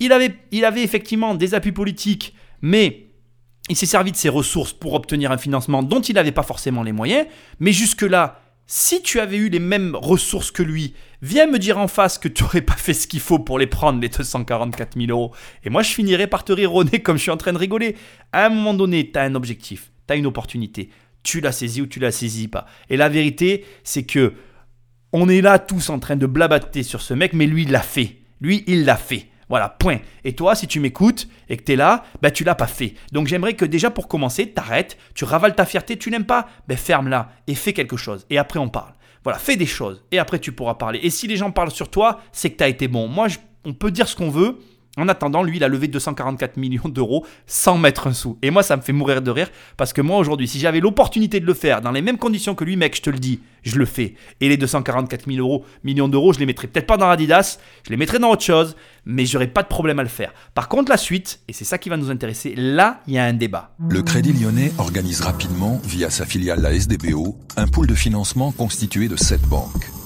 [0.00, 3.08] Il avait, il avait effectivement des appuis politiques, mais
[3.68, 6.82] il s'est servi de ses ressources pour obtenir un financement dont il n'avait pas forcément
[6.82, 7.26] les moyens,
[7.60, 8.41] mais jusque-là,
[8.74, 12.26] si tu avais eu les mêmes ressources que lui, viens me dire en face que
[12.26, 15.34] tu n'aurais pas fait ce qu'il faut pour les prendre, les 244 000 euros.
[15.62, 17.58] Et moi, je finirais par te rire au nez comme je suis en train de
[17.58, 17.96] rigoler.
[18.32, 20.88] À un moment donné, tu as un objectif, tu as une opportunité.
[21.22, 22.64] Tu l'as saisi ou tu la saisis pas.
[22.88, 24.32] Et la vérité, c'est que
[25.12, 27.82] on est là tous en train de blabater sur ce mec, mais lui, il l'a
[27.82, 28.22] fait.
[28.40, 29.26] Lui, il l'a fait.
[29.52, 29.98] Voilà, point.
[30.24, 32.94] Et toi, si tu m'écoutes et que tu es là, ben, tu l'as pas fait.
[33.12, 36.78] Donc j'aimerais que déjà pour commencer, t'arrêtes, tu ravales ta fierté, tu n'aimes pas, ben
[36.78, 38.24] ferme-la et fais quelque chose.
[38.30, 38.94] Et après on parle.
[39.24, 41.00] Voilà, fais des choses et après tu pourras parler.
[41.02, 43.08] Et si les gens parlent sur toi, c'est que tu as été bon.
[43.08, 43.26] Moi,
[43.66, 44.58] on peut dire ce qu'on veut,
[44.98, 48.38] en attendant, lui, il a levé 244 millions d'euros sans mettre un sou.
[48.42, 51.40] Et moi, ça me fait mourir de rire parce que moi, aujourd'hui, si j'avais l'opportunité
[51.40, 53.78] de le faire dans les mêmes conditions que lui, mec, je te le dis, je
[53.78, 54.16] le fais.
[54.42, 57.96] Et les 244 euros, millions d'euros, je les mettrais peut-être pas dans Adidas, je les
[57.96, 58.76] mettrais dans autre chose,
[59.06, 60.34] mais j'aurais pas de problème à le faire.
[60.54, 63.24] Par contre, la suite, et c'est ça qui va nous intéresser, là, il y a
[63.24, 63.74] un débat.
[63.88, 69.08] Le Crédit Lyonnais organise rapidement, via sa filiale la SDBO, un pool de financement constitué
[69.08, 70.01] de 7 banques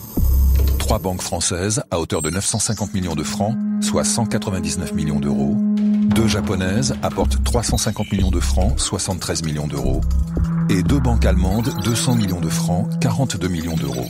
[0.86, 5.56] trois banques françaises à hauteur de 950 millions de francs, soit 199 millions d'euros.
[5.58, 10.00] Deux japonaises apportent 350 millions de francs, 73 millions d'euros.
[10.70, 14.06] Et deux banques allemandes, 200 millions de francs, 42 millions d'euros.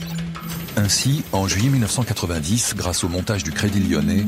[0.75, 4.23] Ainsi, en juillet 1990, grâce au montage du Crédit Lyonnais,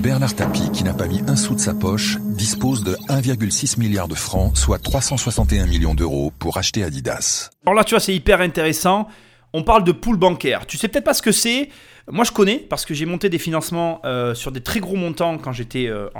[0.00, 4.08] Bernard Tapie, qui n'a pas mis un sou de sa poche, dispose de 1,6 milliard
[4.08, 7.48] de francs, soit 361 millions d'euros, pour acheter Adidas.
[7.64, 9.08] Alors là, tu vois, c'est hyper intéressant.
[9.54, 10.66] On parle de pool bancaire.
[10.66, 11.70] Tu sais peut-être pas ce que c'est.
[12.10, 15.38] Moi, je connais parce que j'ai monté des financements euh, sur des très gros montants
[15.38, 16.10] quand j'étais euh,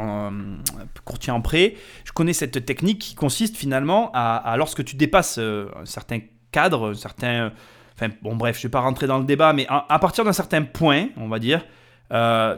[1.05, 1.75] courtier en prêt.
[2.05, 6.20] Je connais cette technique qui consiste finalement à, lorsque tu dépasses euh, un certain
[6.53, 7.53] cadre, un certain.
[7.97, 10.33] Enfin, bon, bref, je ne vais pas rentrer dans le débat, mais à, partir d'un
[10.33, 11.64] certain point, on va dire,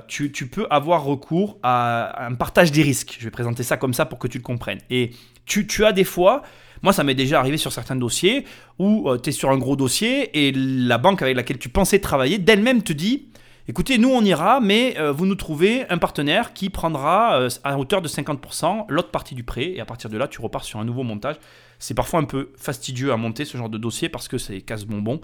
[0.07, 3.17] tu, peux avoir recours à un partage des risques.
[3.19, 4.81] Je vais présenter ça comme ça pour que tu le comprennes.
[4.89, 5.11] Et
[5.45, 6.43] tu as des fois
[6.83, 8.45] moi, ça m'est déjà arrivé sur certains dossiers
[8.79, 11.99] où euh, tu es sur un gros dossier et la banque avec laquelle tu pensais
[11.99, 13.29] travailler d'elle-même te dit
[13.69, 17.79] écoutez, nous on ira, mais euh, vous nous trouvez un partenaire qui prendra euh, à
[17.79, 20.79] hauteur de 50% l'autre partie du prêt et à partir de là, tu repars sur
[20.79, 21.37] un nouveau montage.
[21.79, 25.21] C'est parfois un peu fastidieux à monter ce genre de dossier parce que c'est casse-bonbon.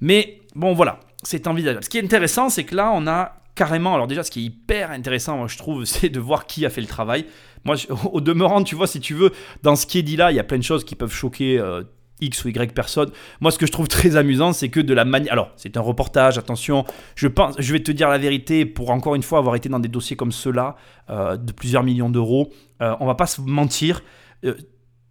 [0.00, 1.82] Mais bon, voilà, c'est envisageable.
[1.82, 4.44] Ce qui est intéressant, c'est que là, on a carrément, alors déjà, ce qui est
[4.44, 7.26] hyper intéressant, moi, je trouve, c'est de voir qui a fait le travail.
[7.64, 7.76] Moi,
[8.12, 10.40] au demeurant, tu vois, si tu veux, dans ce qui est dit là, il y
[10.40, 11.82] a plein de choses qui peuvent choquer euh,
[12.20, 13.10] X ou Y personnes.
[13.40, 15.32] Moi, ce que je trouve très amusant, c'est que de la manière.
[15.32, 16.84] Alors, c'est un reportage, attention.
[17.14, 19.80] Je, pense, je vais te dire la vérité, pour encore une fois avoir été dans
[19.80, 20.76] des dossiers comme ceux-là,
[21.10, 22.50] euh, de plusieurs millions d'euros,
[22.82, 24.02] euh, on va pas se mentir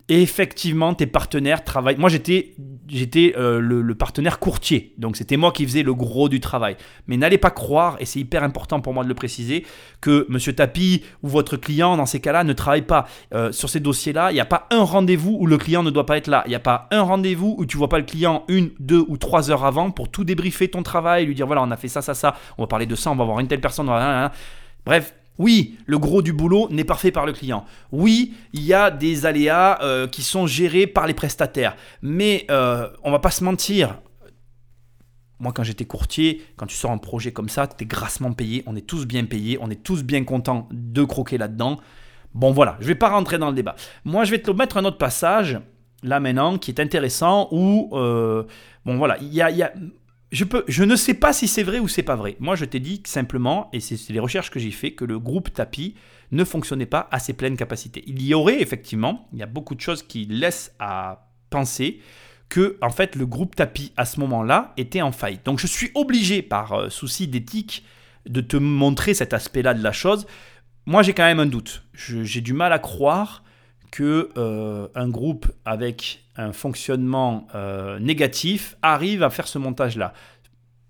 [0.09, 1.97] effectivement, tes partenaires travaillent.
[1.97, 2.55] Moi, j'étais,
[2.87, 6.77] j'étais euh, le, partenaire courtier, donc c'était moi qui faisais le gros du travail.
[7.07, 9.65] Mais n'allez pas croire, et c'est hyper important pour moi de le préciser,
[9.99, 13.79] que Monsieur Tapi ou votre client, dans ces cas-là, ne travaille pas euh, sur ces
[13.79, 14.31] dossiers-là.
[14.31, 16.43] Il n'y a pas un rendez-vous où le client ne doit pas être là.
[16.45, 19.17] Il n'y a pas un rendez-vous où tu vois pas le client une, deux ou
[19.17, 22.01] trois heures avant pour tout débriefer ton travail, lui dire voilà, on a fait ça,
[22.01, 22.35] ça, ça.
[22.57, 23.89] On va parler de ça, on va voir une telle personne.
[24.85, 27.65] Bref, oui, le gros du boulot n'est pas fait par le client.
[27.91, 31.76] Oui, il y a des aléas euh, qui sont gérés par les prestataires.
[32.02, 34.00] Mais euh, on va pas se mentir.
[35.39, 38.63] Moi, quand j'étais courtier, quand tu sors un projet comme ça, tu es grassement payé.
[38.65, 39.60] On est tous bien payés.
[39.62, 41.78] On est tous bien contents de croquer là-dedans.
[42.34, 43.76] Bon, voilà, je vais pas rentrer dans le débat.
[44.04, 45.60] Moi, je vais te mettre un autre passage,
[46.04, 48.43] là maintenant, qui est intéressant, où, euh,
[48.86, 49.73] bon, voilà, il y a
[50.31, 52.35] je, ne sais pas si c'est vrai ou c'est pas vrai.
[52.39, 55.53] Moi, je t'ai dit simplement, et c'est les recherches que j'ai fait, que le groupe
[55.53, 55.95] Tapi
[56.31, 58.03] ne fonctionnait pas à ses pleines capacités.
[58.07, 62.01] Il y aurait effectivement, il y a beaucoup de choses qui laissent à penser
[62.49, 65.45] que en fait le groupe Tapi à ce moment-là était en faillite.
[65.45, 67.85] Donc je suis obligé par euh, souci d'éthique
[68.25, 70.27] de te montrer cet aspect-là de la chose.
[70.85, 71.83] Moi, j'ai quand même un doute.
[71.93, 73.43] J'ai du mal à croire
[73.91, 80.13] que euh, un groupe avec un fonctionnement euh, négatif arrive à faire ce montage-là.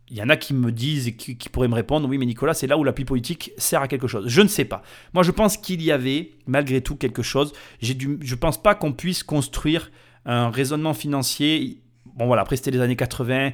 [0.10, 2.54] Il y en a qui me disent et qui, pourraient me répondre, oui mais Nicolas,
[2.54, 4.26] c'est là où l'appui politique sert à quelque chose.
[4.28, 4.82] Je ne sais pas.
[5.14, 7.54] Moi je pense qu'il y avait malgré tout quelque chose.
[7.82, 9.92] je ne pense pas qu'on puisse construire
[10.26, 11.82] un raisonnement financier.
[12.16, 13.52] Bon voilà, après c'était les années 80.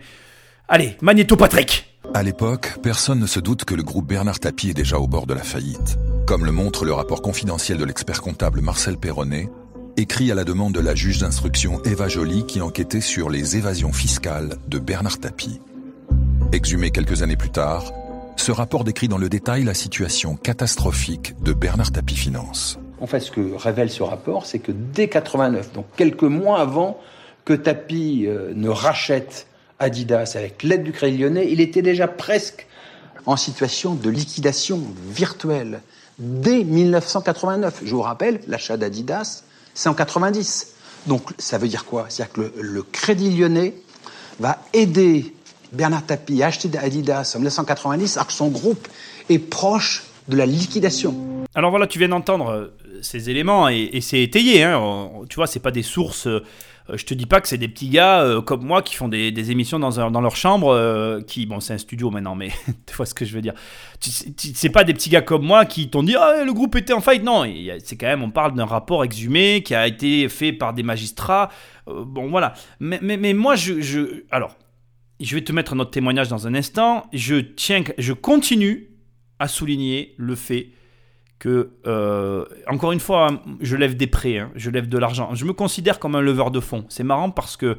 [0.68, 4.76] Allez, Magnéto Patrick à l'époque, personne ne se doute que le groupe Bernard Tapie est
[4.76, 5.98] déjà au bord de la faillite.
[6.28, 9.50] Comme le montre le rapport confidentiel de l'expert comptable Marcel Perronnet,
[9.98, 13.94] écrit à la demande de la juge d'instruction Eva Joly qui enquêtait sur les évasions
[13.94, 15.60] fiscales de Bernard Tapie.
[16.52, 17.92] Exhumé quelques années plus tard,
[18.36, 22.80] ce rapport décrit dans le détail la situation catastrophique de Bernard Tapie Finance.
[23.00, 27.00] En fait, ce que révèle ce rapport, c'est que dès 89, donc quelques mois avant
[27.46, 29.48] que Tapie euh, ne rachète
[29.80, 32.68] Adidas avec l'aide du Crédit Lyonnais, il était déjà presque
[33.26, 35.82] en situation de liquidation virtuelle
[36.20, 37.82] dès 1989.
[37.84, 40.74] Je vous rappelle, l'achat d'Adidas, c'est en 90.
[41.08, 42.06] Donc ça veut dire quoi?
[42.10, 43.74] C'est-à-dire que le, Crédit Lyonnais
[44.40, 45.34] va aider
[45.72, 48.88] Bernard Tapie à acheter Adidas en 1990 alors que son groupe
[49.30, 51.16] est proche de la liquidation.
[51.56, 54.64] Alors voilà, tu viens d'entendre euh, ces éléments et, c'est étayé.
[54.64, 55.10] Hein.
[55.30, 56.28] Tu vois, c'est pas des sources.
[56.90, 59.08] Euh, je te dis pas que c'est des petits gars euh, comme moi qui font
[59.08, 60.70] des, émissions dans, un- leur chambre.
[60.70, 62.50] euh, qui bon, c'est un studio maintenant, mais
[62.86, 63.54] tu vois ce que je veux dire.
[64.00, 67.02] C'est pas des petits gars comme moi qui t'ont dit ah le groupe était en
[67.02, 67.24] faillite.
[67.24, 67.44] Non,
[67.84, 71.50] c'est quand même on parle d'un rapport exhumé qui a été fait par des magistrats.
[71.88, 72.54] Bon voilà.
[72.80, 74.58] Mais, moi je, alors
[75.20, 77.06] je vais te mettre notre témoignage dans un instant.
[77.14, 78.90] Je tiens, je continue
[79.40, 80.70] à souligner le fait
[81.44, 85.36] que, euh, encore une fois, je lève des prêts, hein, je lève de l'argent.
[85.36, 86.86] Je me considère comme un leveur de fonds.
[86.88, 87.78] C'est marrant parce que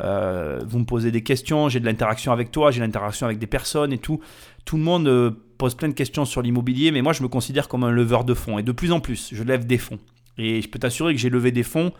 [0.00, 3.38] euh, vous me posez des questions, j'ai de l'interaction avec toi, j'ai de l'interaction avec
[3.38, 4.18] des personnes et tout.
[4.64, 7.68] Tout le monde euh, pose plein de questions sur l'immobilier, mais moi je me considère
[7.68, 8.58] comme un leveur de fonds.
[8.58, 10.00] Et de plus en plus, je lève des fonds.
[10.36, 11.92] Et je peux t'assurer que j'ai levé des fonds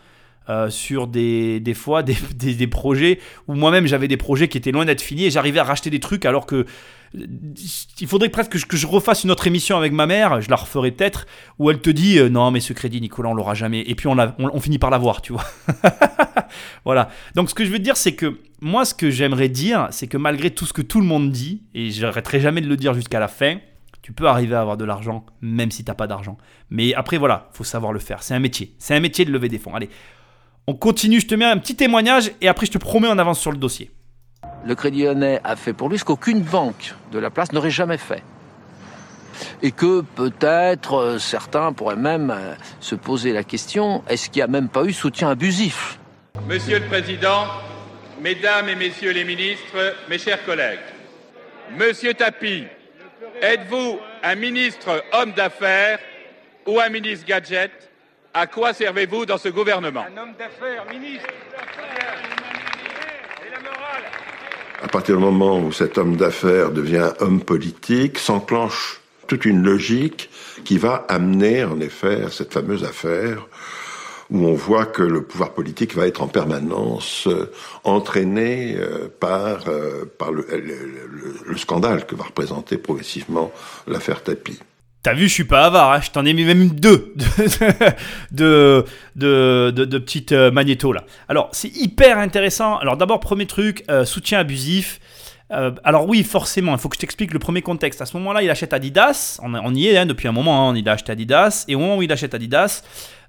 [0.49, 4.71] euh, sur des, des fois des, des- projets où moi-même j'avais des projets qui étaient
[4.71, 6.65] loin d'être finis et j'arrivais à racheter des trucs alors que
[7.15, 7.25] euh,
[8.01, 10.49] il faudrait presque que je, que je refasse une autre émission avec ma mère, je
[10.49, 11.25] la referai peut-être,
[11.59, 14.07] où elle te dit euh, non mais ce crédit Nicolas on l'aura jamais et puis
[14.07, 15.43] on, on finit par l'avoir tu vois.
[16.85, 17.09] voilà.
[17.35, 20.17] Donc ce que je veux dire c'est que moi ce que j'aimerais dire c'est que
[20.17, 23.19] malgré tout ce que tout le monde dit et j'arrêterai jamais de le dire jusqu'à
[23.19, 23.57] la fin,
[24.01, 26.37] tu peux arriver à avoir de l'argent même si t'as pas d'argent.
[26.69, 28.23] Mais après voilà, faut savoir le faire.
[28.23, 28.73] C'est un métier.
[28.79, 29.75] C'est un métier de lever des fonds.
[29.75, 29.89] Allez,
[30.67, 31.21] on continue.
[31.21, 33.57] Je te mets un petit témoignage et après je te promets on avance sur le
[33.57, 33.89] dossier.
[34.65, 37.97] Le Crédit Lyonnais a fait pour lui ce qu'aucune banque de la place n'aurait jamais
[37.97, 38.21] fait.
[39.61, 44.43] Et que peut-être euh, certains pourraient même euh, se poser la question, est-ce qu'il n'y
[44.43, 45.99] a même pas eu soutien abusif?
[46.47, 47.45] Monsieur le Président,
[48.21, 50.79] Mesdames et Messieurs les ministres, mes chers collègues,
[51.77, 52.65] Monsieur Tapi,
[53.41, 55.99] êtes-vous un ministre homme d'affaires
[56.65, 57.71] ou un ministre gadget?
[58.39, 61.25] À quoi servez-vous dans ce gouvernement Un homme d'affaires, ministre.
[63.45, 64.03] Et la morale
[64.83, 70.29] À partir du moment où cet homme d'affaires devient homme politique, s'enclenche toute une logique
[70.65, 73.47] qui va amener en effet à cette fameuse affaire
[74.29, 77.49] où on voit que le pouvoir politique va être en permanence euh,
[77.85, 83.51] entraîné euh, par, euh, par le, le- le- le scandale que va représenter progressivement
[83.87, 84.59] l'affaire Tapi.
[85.03, 87.13] T'as vu, je suis pas avare, hein, je t'en ai mis même deux
[88.31, 88.83] de,
[89.15, 91.03] de, de, petites euh, magnétos là.
[91.29, 92.77] Alors, c'est hyper intéressant.
[92.77, 94.99] Alors, d'abord, premier truc, euh, soutien abusif.
[95.51, 98.01] Euh, alors, oui, forcément, il faut que je t'explique le premier contexte.
[98.01, 99.39] À ce moment-là, il achète Adidas.
[99.41, 101.63] On, y est hein, depuis un moment, hein, il a acheté Adidas.
[101.67, 102.83] Et au moment où il achète Adidas,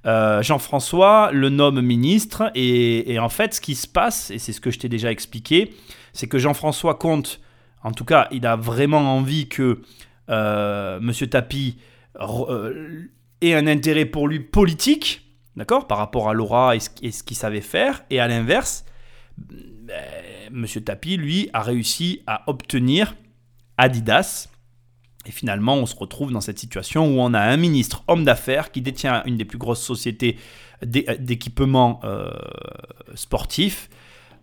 [0.05, 2.51] Jean-François le nomme ministre.
[2.57, 5.75] Et, en fait, ce qui se passe, et c'est ce que je t'ai déjà expliqué,
[6.13, 7.41] c'est que Jean-François compte,
[7.85, 9.83] en tout cas, il a vraiment envie que
[10.29, 11.79] Monsieur Tapi
[12.21, 13.05] euh,
[13.41, 15.23] ait un intérêt pour lui politique,
[15.57, 18.85] d'accord, par rapport à Laura et ce, qu'il savait faire, et à l'inverse,
[19.37, 19.95] ben,
[20.51, 23.15] Monsieur Tapi, lui, a réussi à obtenir
[23.77, 24.49] Adidas.
[25.27, 28.73] Et finalement, on se retrouve dans cette situation où on a un ministre homme d'affaires
[28.73, 30.39] qui détient une des plus grosses sociétés
[30.83, 32.31] d'é- d'équipement euh,
[33.15, 33.91] sportif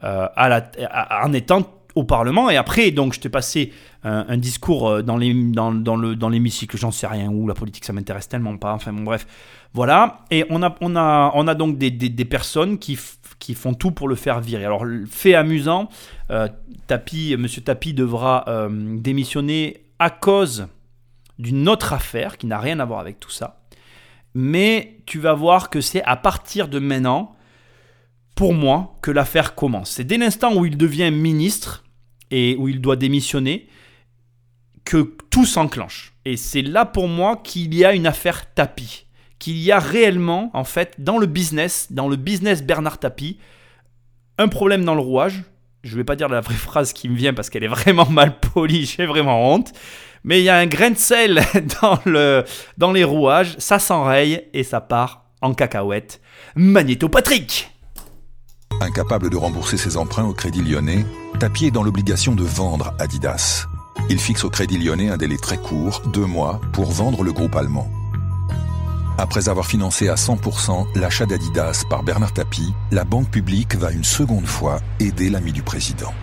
[0.03, 2.49] euh, en étant au Parlement.
[2.49, 3.73] Et après, donc, je t'ai passé
[4.05, 7.83] un, un discours euh, dans l'hémi- dans, dans l'hémicycle, j'en sais rien où, la politique,
[7.83, 8.73] ça m'intéresse tellement pas.
[8.73, 9.27] Enfin, bon, bref.
[9.73, 10.23] Voilà.
[10.31, 12.97] Et on a, on a, on a donc des, personnes qui,
[13.39, 14.63] qui font tout pour le faire virer.
[14.63, 15.89] Alors, fait amusant,
[16.29, 16.47] euh,
[16.87, 20.67] Tapi, Monsieur Tapi devra euh, démissionner à cause
[21.37, 23.65] d'une autre affaire qui n'a rien à voir avec tout ça.
[24.33, 27.35] Mais tu vas voir que c'est à partir de maintenant,
[28.35, 29.91] pour moi, que l'affaire commence.
[29.91, 31.83] C'est dès l'instant où il devient ministre
[32.31, 33.67] et où il doit démissionner
[34.85, 36.13] que tout s'enclenche.
[36.23, 39.05] Et c'est là pour moi qu'il y a une affaire Tapi.
[39.37, 43.37] Qu'il y a réellement, en fait, dans le business, dans le business Bernard Tapi,
[44.37, 45.43] un problème dans le rouage.
[45.83, 48.09] Je ne vais pas dire la vraie phrase qui me vient parce qu'elle est vraiment
[48.09, 49.73] mal polie, j'ai vraiment honte.
[50.23, 51.43] Mais il y a un grain de sel
[51.81, 52.43] dans, le,
[52.77, 56.21] dans les rouages, ça s'enraye et ça part en cacahuète.
[56.55, 57.69] Magnéto Patrick
[58.81, 61.05] Incapable de rembourser ses emprunts au Crédit Lyonnais,
[61.39, 63.67] Tapi est dans l'obligation de vendre Adidas.
[64.07, 67.55] Il fixe au Crédit Lyonnais un délai très court, deux mois, pour vendre le groupe
[67.55, 67.89] allemand.
[69.17, 74.03] Après avoir financé à 100% l'achat d'Adidas par Bernard Tapie, la banque publique va une
[74.03, 76.13] seconde fois aider l'ami du président.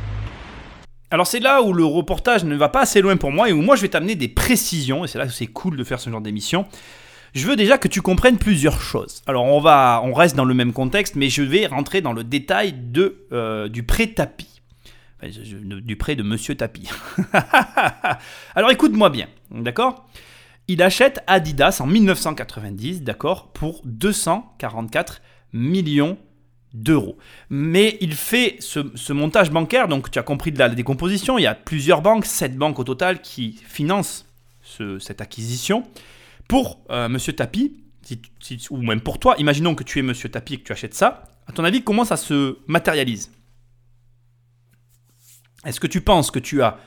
[1.10, 3.60] Alors c'est là où le reportage ne va pas assez loin pour moi et où
[3.62, 6.08] moi je vais t'amener des précisions, et c'est là que c'est cool de faire ce
[6.08, 6.66] genre d'émission.
[7.34, 9.22] Je veux déjà que tu comprennes plusieurs choses.
[9.26, 12.22] Alors on va, on reste dans le même contexte, mais je vais rentrer dans le
[12.22, 12.76] détail
[13.32, 14.61] euh, du prêt-tapis.
[15.22, 16.88] Je- du prêt de Monsieur Tapis.
[18.54, 20.08] Alors écoute-moi bien, d'accord?
[20.68, 26.18] Il achète Adidas en 1990, d'accord, pour 244 millions
[26.72, 27.18] d'euros.
[27.50, 31.46] Mais il fait ce, montage bancaire, donc tu as compris de la, décomposition, il y
[31.46, 34.26] a plusieurs banques, 7 banques au total qui financent
[35.00, 35.84] cette acquisition.
[36.48, 37.74] Pour euh, Monsieur Tapi,
[38.70, 41.24] ou même pour toi, imaginons que tu es Monsieur Tapi et que tu achètes ça,
[41.46, 43.30] à ton avis, comment ça se matérialise?
[45.64, 46.78] Est-ce que tu penses que tu as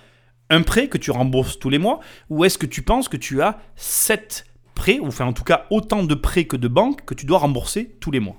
[0.49, 1.99] un prêt que tu rembourses tous les mois,
[2.29, 4.45] ou est-ce que tu penses que tu as 7
[4.75, 7.39] prêts, ou enfin en tout cas autant de prêts que de banques que tu dois
[7.39, 8.37] rembourser tous les mois?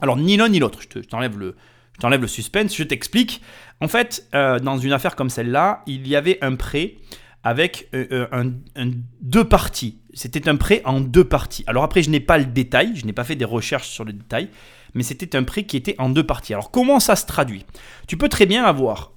[0.00, 3.42] Alors, ni l'un ni l'autre, je t'enlève le, suspense, je t'explique.
[3.80, 6.96] En fait, euh, dans une affaire comme celle-là, il y avait un prêt
[7.42, 9.98] avec euh, euh, deux parties.
[10.12, 11.64] C'était un prêt en deux parties.
[11.66, 14.12] Alors après, je n'ai pas le détail, je n'ai pas fait des recherches sur le
[14.12, 14.50] détail,
[14.94, 16.54] mais c'était un prêt qui était en deux parties.
[16.54, 17.64] Alors comment ça se traduit?
[18.06, 19.12] Tu peux très bien avoir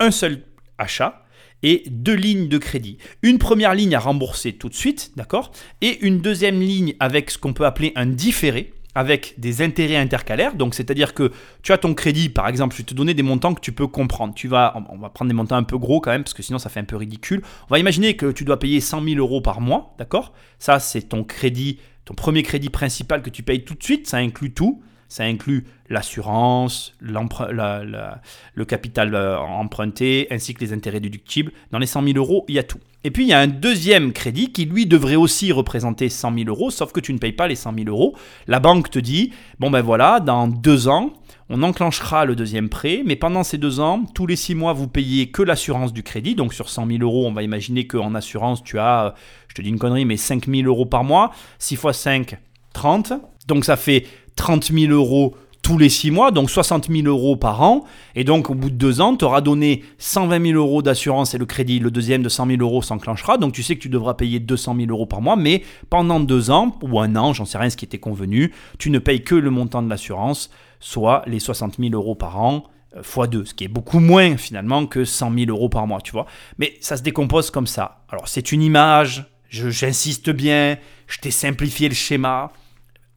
[0.00, 0.44] un seul
[0.78, 1.24] achat
[1.62, 2.98] et deux lignes de crédit.
[3.22, 5.52] Une première ligne à rembourser tout de suite, d'accord?
[5.80, 10.54] Et une deuxième ligne avec ce qu'on peut appeler un différé avec des intérêts intercalaires.
[10.54, 11.32] Donc, c'est-à-dire que
[11.62, 13.86] tu as ton crédit, par exemple, je vais te donner des montants que tu peux
[13.86, 14.34] comprendre.
[14.34, 16.58] Tu vas, on va prendre des montants un peu gros quand même, parce que sinon
[16.58, 17.42] ça fait un peu ridicule.
[17.70, 20.34] On va imaginer que tu dois payer 100 000 euros par mois, d'accord?
[20.58, 24.06] Ça, c'est ton crédit, ton premier crédit principal que tu payes tout de suite.
[24.08, 24.82] Ça inclut tout.
[25.12, 31.52] Ça inclut l'assurance, le capital euh, emprunté, ainsi que les intérêts déductibles.
[31.70, 32.78] Dans les 100 000 euros, il y a tout.
[33.04, 36.48] Et puis il y a un deuxième crédit qui lui devrait aussi représenter 100 000
[36.48, 38.16] euros, sauf que tu ne payes pas les 100 000 euros.
[38.46, 41.12] La banque te dit, bon ben voilà, dans deux ans,
[41.50, 44.88] on enclenchera le deuxième prêt, mais pendant ces deux ans, tous les six mois, vous
[44.88, 46.34] payez que l'assurance du crédit.
[46.34, 49.12] Donc sur 100 000 euros, on va imaginer qu'en assurance, tu as,
[49.48, 51.32] je te dis une connerie, mais 5 000 euros par mois.
[51.58, 52.38] 6 fois 5,
[52.72, 53.12] 30.
[53.46, 54.06] Donc ça fait
[54.36, 57.84] 30 000 euros tous les 6 mois, donc 60 000 euros par an.
[58.16, 61.38] Et donc, au bout de 2 ans, tu auras donné 120 000 euros d'assurance et
[61.38, 63.38] le crédit, le deuxième de 100 000 euros s'enclenchera.
[63.38, 66.50] Donc, tu sais que tu devras payer 200 000 euros par mois, mais pendant 2
[66.50, 69.36] ans, ou un an, j'en sais rien ce qui était convenu, tu ne payes que
[69.36, 72.64] le montant de l'assurance, soit les 60 000 euros par an
[72.96, 76.00] euh, fois 2, ce qui est beaucoup moins finalement que 100 000 euros par mois,
[76.00, 76.26] tu vois.
[76.58, 78.02] Mais ça se décompose comme ça.
[78.08, 80.76] Alors, c'est une image, j'insiste bien,
[81.06, 82.50] je t'ai simplifié le schéma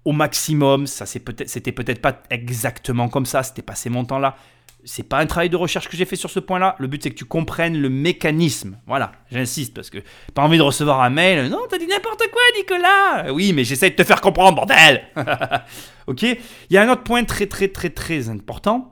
[0.05, 0.87] au maximum.
[0.87, 4.37] Ça, c'était peut-être pas exactement comme ça, c'était pas ces montants-là.
[4.87, 6.75] C'est pas un travail de recherche que j'ai fait sur ce point-là.
[6.77, 8.77] Le but, c'est que tu comprennes le mécanisme.
[8.85, 9.97] Voilà, j'insiste parce que
[10.35, 11.49] pas envie de recevoir un mail.
[11.49, 13.33] Non, t'as dit n'importe quoi, Nicolas.
[13.33, 15.01] Oui, mais j'essaie de te faire comprendre, bordel.
[16.07, 16.21] ok.
[16.21, 16.37] Il
[16.69, 18.91] y a un autre point très, très, très, très important.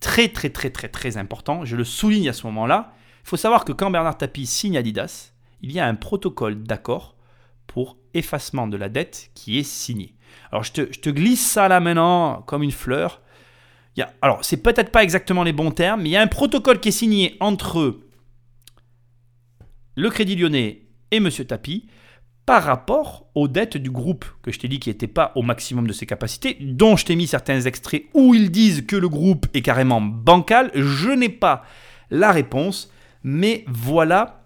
[0.00, 1.64] Très, très, très, très, très important.
[1.64, 2.92] Je le souligne à ce moment-là.
[3.24, 5.32] Il faut savoir que quand Bernard Tapie signe Adidas,
[5.62, 7.14] il y a un protocole d'accord
[7.68, 10.16] pour effacement de la dette qui est signé.
[10.50, 13.20] Alors je te, glisse ça là maintenant comme une fleur.
[13.96, 16.22] Il y a, alors c'est peut-être pas exactement les bons termes, mais il y a
[16.22, 17.98] un protocole qui est signé entre
[19.96, 21.28] le Crédit Lyonnais et M.
[21.30, 21.88] Tapi
[22.50, 25.86] par rapport aux dettes du groupe que je t'ai dit qui n'étaient pas au maximum
[25.86, 29.46] de ses capacités, dont je t'ai mis certains extraits où ils disent que le groupe
[29.54, 30.72] est carrément bancal.
[30.74, 31.62] Je n'ai pas
[32.10, 32.90] la réponse,
[33.22, 34.42] mais voilà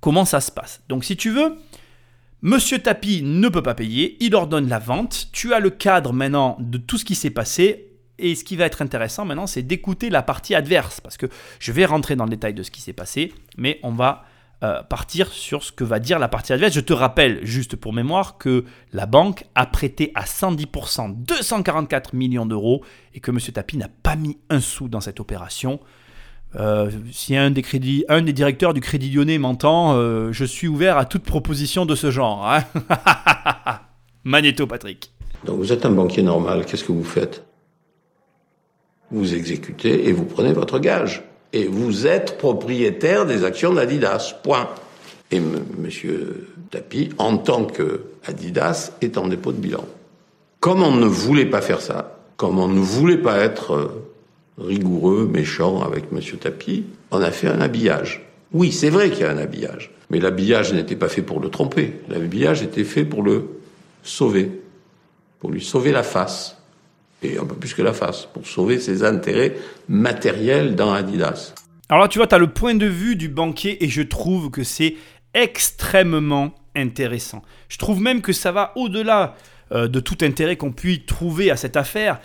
[0.00, 0.82] comment ça se passe.
[0.90, 1.56] Donc si tu veux,
[2.44, 5.28] Monsieur Tapi ne peut pas payer, il ordonne la vente.
[5.30, 7.88] Tu as le cadre maintenant de tout ce qui s'est passé.
[8.18, 11.00] Et ce qui va être intéressant maintenant, c'est d'écouter la partie adverse.
[11.00, 11.26] Parce que
[11.60, 14.24] je vais rentrer dans le détail de ce qui s'est passé, mais on va
[14.64, 16.74] euh, partir sur ce que va dire la partie adverse.
[16.74, 22.46] Je te rappelle, juste pour mémoire, que la banque a prêté à 110% 244 millions
[22.46, 22.84] d'euros
[23.14, 25.78] et que Monsieur Tapi n'a pas mis un sou dans cette opération.
[26.58, 31.22] Euh, si un des, directeurs du Crédit Lyonnais m'entend, euh, je suis ouvert à toute
[31.22, 32.50] proposition de ce genre.
[32.50, 32.64] Hein.
[34.24, 35.12] Magnéto, Patrick.
[35.44, 37.44] Donc vous êtes un banquier normal, qu'est-ce que vous faites?
[39.10, 41.22] Vous exécutez et vous prenez votre gage.
[41.52, 44.34] Et vous êtes propriétaire des actions d'Adidas.
[44.42, 44.68] Point.
[45.30, 45.64] Et M.
[45.78, 49.84] Monsieur Tapi, en tant que Adidas, est en dépôt de bilan.
[50.60, 54.11] Comme on ne voulait pas faire ça, comme on ne voulait pas être euh,
[54.58, 56.20] rigoureux, méchant avec M.
[56.40, 58.26] Tapi, on a fait un habillage.
[58.52, 59.90] Oui, c'est vrai qu'il y a un habillage.
[60.10, 61.94] Mais l'habillage n'était pas fait pour le tromper.
[62.08, 63.60] L'habillage était fait pour le
[64.02, 64.50] sauver.
[65.40, 66.58] Pour lui sauver la face.
[67.22, 68.26] Et un peu plus que la face.
[68.26, 69.56] Pour sauver ses intérêts
[69.88, 71.54] matériels dans Adidas.
[71.88, 74.50] Alors là, tu vois, tu as le point de vue du banquier et je trouve
[74.50, 74.96] que c'est
[75.34, 77.42] extrêmement intéressant.
[77.68, 79.36] Je trouve même que ça va au-delà
[79.72, 82.20] euh, de tout intérêt qu'on puisse trouver à cette affaire.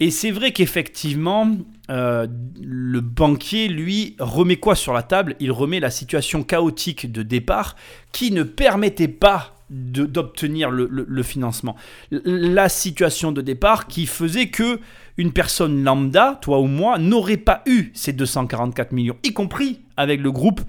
[0.00, 1.50] Et c'est vrai qu'effectivement,
[1.90, 2.26] euh,
[2.60, 5.34] le banquier, lui, remet quoi sur la table?
[5.40, 7.74] Il remet la situation chaotique de départ
[8.12, 11.76] qui ne permettait pas d'obtenir le, financement.
[12.10, 14.80] La situation de départ qui faisait que
[15.18, 20.20] une personne lambda, toi ou moi, n'aurait pas eu ces 244 millions, y compris avec
[20.22, 20.62] le groupe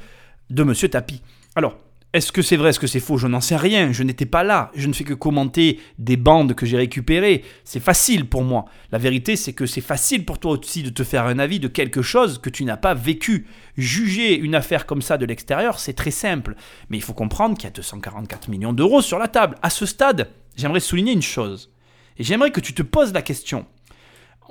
[0.49, 1.21] de Monsieur Tapi.
[1.55, 1.77] Alors,
[2.11, 3.19] Est-ce que c'est vrai, est-ce que c'est faux?
[3.19, 6.55] Je n'en sais rien, je n'étais pas là, je ne fais que commenter des bandes
[6.55, 7.43] que j'ai récupérées.
[7.63, 8.65] C'est facile pour moi.
[8.91, 11.67] La vérité, c'est que c'est facile pour toi aussi de te faire un avis de
[11.67, 13.45] quelque chose que tu n'as pas vécu.
[13.77, 16.55] Juger une affaire comme ça de l'extérieur, c'est très simple.
[16.89, 19.57] Mais il faut comprendre qu'il y a 244 millions d'euros sur la table.
[19.61, 21.71] À ce stade, j'aimerais souligner une chose.
[22.17, 23.67] Et j'aimerais que tu te poses la question.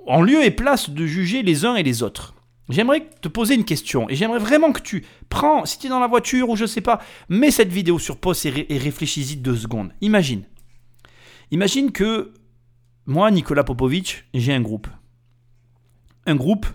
[0.07, 2.35] En lieu et place de juger les uns et les autres,
[2.69, 6.01] J'aimerais te poser une question et j'aimerais vraiment que tu prends, si tu es dans
[6.01, 9.93] la voiture ou je sais pas, mets cette vidéo sur pause et, réfléchis-y deux secondes.
[10.03, 10.45] Imagine.
[11.51, 12.35] Imagine que
[13.07, 14.87] moi, Nicolas Popovic, j'ai un groupe.
[16.27, 16.67] Un groupe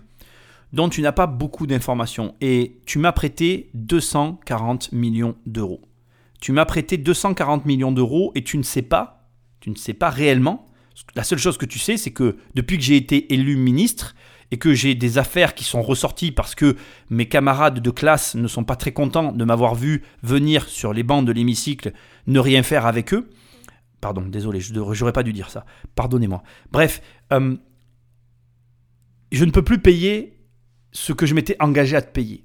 [0.72, 5.80] dont tu n'as pas beaucoup d'informations et tu m'as prêté 240 millions d'euros.
[6.40, 9.28] Tu m'as prêté 240 millions d'euros et tu ne sais pas,
[9.60, 10.66] tu ne sais pas réellement.
[11.14, 14.16] La seule chose que tu sais, c'est que depuis que j'ai été élu ministre,
[14.54, 16.76] et que j'ai des affaires qui sont ressorties parce que
[17.10, 21.02] mes camarades de classe ne sont pas très contents de m'avoir vu venir sur les
[21.02, 21.92] bancs de l'hémicycle
[22.28, 23.28] ne rien faire avec eux.
[24.00, 25.66] Pardon, désolé, je n'aurais pas dû dire ça.
[25.96, 26.44] Pardonnez-moi.
[26.70, 27.02] Bref,
[27.32, 27.56] euh,
[29.32, 30.38] je ne peux plus payer
[30.92, 32.44] ce que je m'étais engagé à te payer.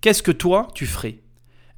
[0.00, 1.18] Qu'est-ce que toi, tu ferais?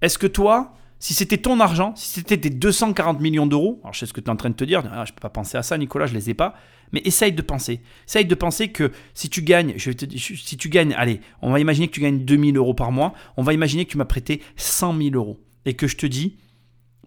[0.03, 3.99] Est-ce que toi, si c'était ton argent, si c'était tes 240 millions d'euros, alors je
[3.99, 5.31] sais ce que tu es en train de te dire, ah, je ne peux pas
[5.31, 6.55] penser à ça, Nicolas, je ne les ai pas,
[6.93, 7.81] mais essaye de penser.
[8.07, 11.89] Essaye de penser que si tu gagnes, je si tu gagnes, allez, on va imaginer
[11.89, 14.97] que tu gagnes 2000 euros par mois, on va imaginer que tu m'as prêté 100
[14.97, 16.37] 000 euros et que je te dis,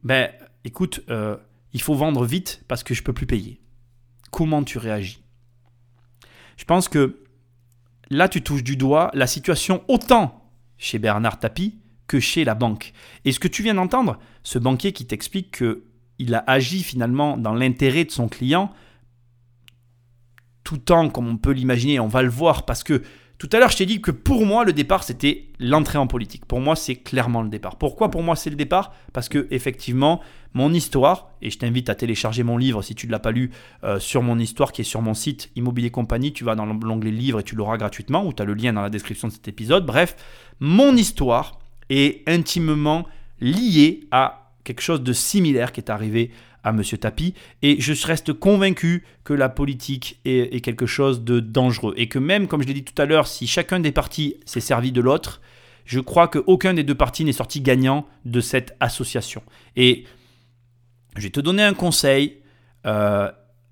[0.04, 0.30] ben
[0.64, 1.38] écoute, euh,
[1.74, 3.60] il faut vendre vite parce que je peux plus payer.
[4.30, 5.24] Comment tu réagis?
[6.58, 7.24] Je pense que
[8.10, 12.94] là, tu touches du doigt la situation autant chez Bernard Tapie que chez la banque.
[13.26, 15.86] Et ce que tu viens d'entendre, ce banquier qui t'explique que
[16.20, 18.72] il a agi finalement dans l'intérêt de son client,
[20.72, 23.03] tout temps comme on peut l'imaginer, on va le voir parce que
[23.38, 26.45] tout à l'heure je t'ai dit que pour moi le départ c'était l'entrée en politique.
[26.45, 27.76] Pour moi c'est clairement le départ.
[27.76, 28.93] Pourquoi pour moi c'est le départ?
[29.11, 30.22] Parce que effectivement
[30.53, 33.51] mon histoire, et je t'invite à télécharger mon livre si tu ne l'as pas lu
[33.84, 37.11] euh, sur mon histoire qui est sur mon site Immobilier Compagnie, tu vas dans l'onglet
[37.11, 39.49] livre et tu l'auras gratuitement ou tu as le lien dans la description de cet
[39.49, 39.86] épisode.
[39.86, 40.15] Bref,
[40.61, 41.59] mon histoire
[41.89, 43.05] est intimement
[43.41, 46.32] lié à quelque chose de similaire qui est arrivé
[46.64, 46.82] à M.
[46.84, 47.34] Tapi.
[47.62, 51.93] Et je reste convaincu que la politique est, quelque chose de dangereux.
[51.97, 54.59] Et que même, comme je l'ai dit tout à l'heure, si chacun des partis s'est
[54.59, 55.41] servi de l'autre,
[55.86, 59.41] je crois qu'aucun des deux partis n'est sorti gagnant de cette association.
[59.76, 60.05] Et
[61.18, 62.38] je vais te donner un conseil,
[62.86, 63.32] euh,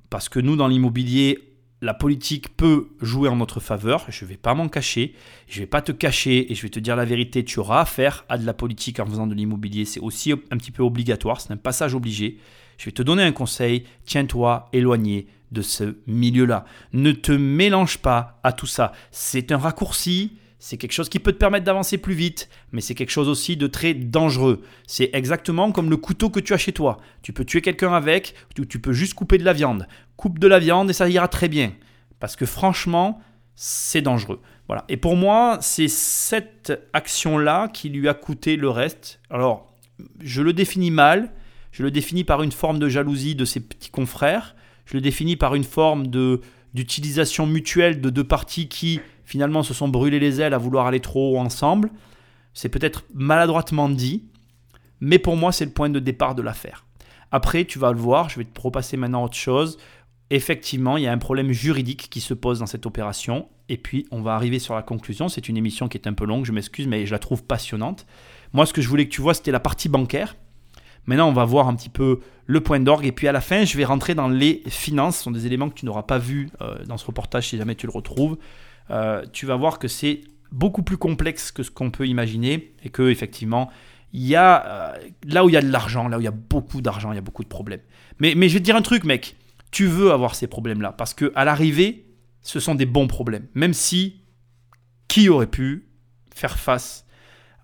[0.10, 1.50] parce que nous, dans l'immobilier,
[1.82, 5.14] la politique peut jouer en notre faveur, je ne vais pas m'en cacher,
[5.48, 7.82] je ne vais pas te cacher et je vais te dire la vérité, tu auras
[7.82, 11.40] affaire à de la politique en faisant de l'immobilier, c'est aussi un petit peu obligatoire,
[11.40, 12.38] c'est un passage obligé.
[12.80, 16.64] Je vais te donner un conseil, tiens-toi éloigné de ce milieu-là.
[16.94, 18.94] Ne te mélange pas à tout ça.
[19.12, 22.96] C'est un raccourci, c'est quelque chose qui peut te permettre d'avancer plus vite, mais c'est
[22.96, 24.64] quelque chose aussi de très dangereux.
[24.88, 27.00] C'est exactement comme le couteau que tu as chez toi.
[27.22, 29.86] Tu peux tuer quelqu'un avec, ou tu peux juste couper de la viande.
[30.16, 31.74] Coupe de la viande et ça ira très bien.
[32.22, 33.20] Parce que franchement,
[33.56, 34.40] c'est dangereux.
[34.68, 34.86] Voilà.
[34.88, 39.20] Et pour moi, c'est cette action-là qui lui a coûté le reste.
[39.30, 39.76] Alors,
[40.22, 41.34] je le définis mal.
[41.72, 44.56] Je le définis par une forme de jalousie de ses petits confrères.
[44.86, 46.08] Je le définis par une forme
[46.74, 51.00] d'utilisation mutuelle de deux parties qui finalement se sont brûlés les ailes à vouloir aller
[51.00, 51.92] trop haut ensemble.
[52.54, 54.24] C'est peut-être maladroitement dit,
[55.00, 56.86] mais pour moi c'est le point de départ de l'affaire.
[57.32, 59.78] Après, tu vas le voir, je vais te repasser maintenant autre chose.
[60.32, 63.48] Effectivement, il y a un problème juridique qui se pose dans cette opération.
[63.68, 65.30] Et puis, on va arriver sur la conclusion.
[65.30, 68.08] C'est une émission qui est un peu longue, je m'excuse, mais je la trouve passionnante.
[68.54, 70.36] Moi, ce que je voulais que tu vois, c'était la partie bancaire.
[71.10, 73.08] Maintenant, on va voir un petit peu le point d'orgue.
[73.08, 75.18] Et puis à la fin, je vais rentrer dans les finances.
[75.18, 77.74] Ce sont des éléments que tu n'auras pas vus euh, dans ce reportage si jamais
[77.74, 78.38] tu le retrouves.
[78.92, 82.92] Euh, tu vas voir que c'est beaucoup plus complexe que ce qu'on peut imaginer et
[82.92, 83.72] que effectivement
[84.14, 84.98] il y a euh,
[85.28, 87.16] là où il y a de l'argent, là où il y a beaucoup d'argent, il
[87.16, 87.82] y a beaucoup de problèmes.
[88.20, 89.36] Mais, mais je vais te dire un truc, mec.
[89.72, 92.06] Tu veux avoir ces problèmes-là parce que à l'arrivée,
[92.44, 93.48] ce sont des bons problèmes.
[93.56, 94.22] Même si
[95.08, 95.90] qui aurait pu
[96.36, 97.08] faire face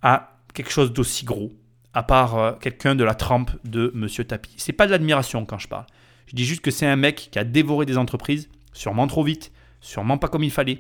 [0.02, 1.52] à quelque chose d'aussi gros,
[1.96, 4.54] à part euh, quelqu'un de la trempe de Monsieur Tapi.
[4.58, 5.86] C'est pas de l'admiration quand je parle.
[6.28, 9.52] Je dis juste que c'est un mec qui a dévoré des entreprises, sûrement trop vite,
[9.80, 10.80] sûrement pas comme il fallait,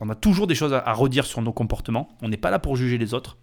[0.00, 2.08] on a toujours des choses à, redire sur nos comportements.
[2.22, 3.38] On n'est pas là pour juger les autres.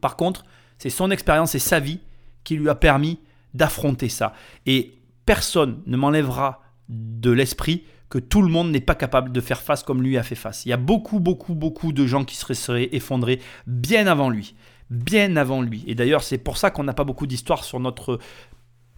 [0.00, 0.44] Par contre,
[0.78, 2.00] c'est son expérience et sa vie
[2.44, 3.18] qui lui a permis
[3.54, 4.34] d'affronter ça.
[4.66, 4.94] Et
[5.26, 9.82] personne ne m'enlèvera de l'esprit que tout le monde n'est pas capable de faire face
[9.82, 10.64] comme lui a fait face.
[10.64, 14.54] Il y a beaucoup, beaucoup, beaucoup de gens qui se seraient effondrés bien avant lui.
[14.90, 15.84] Bien avant lui.
[15.86, 18.18] Et d'ailleurs, c'est pour ça qu'on n'a pas beaucoup d'histoires sur notre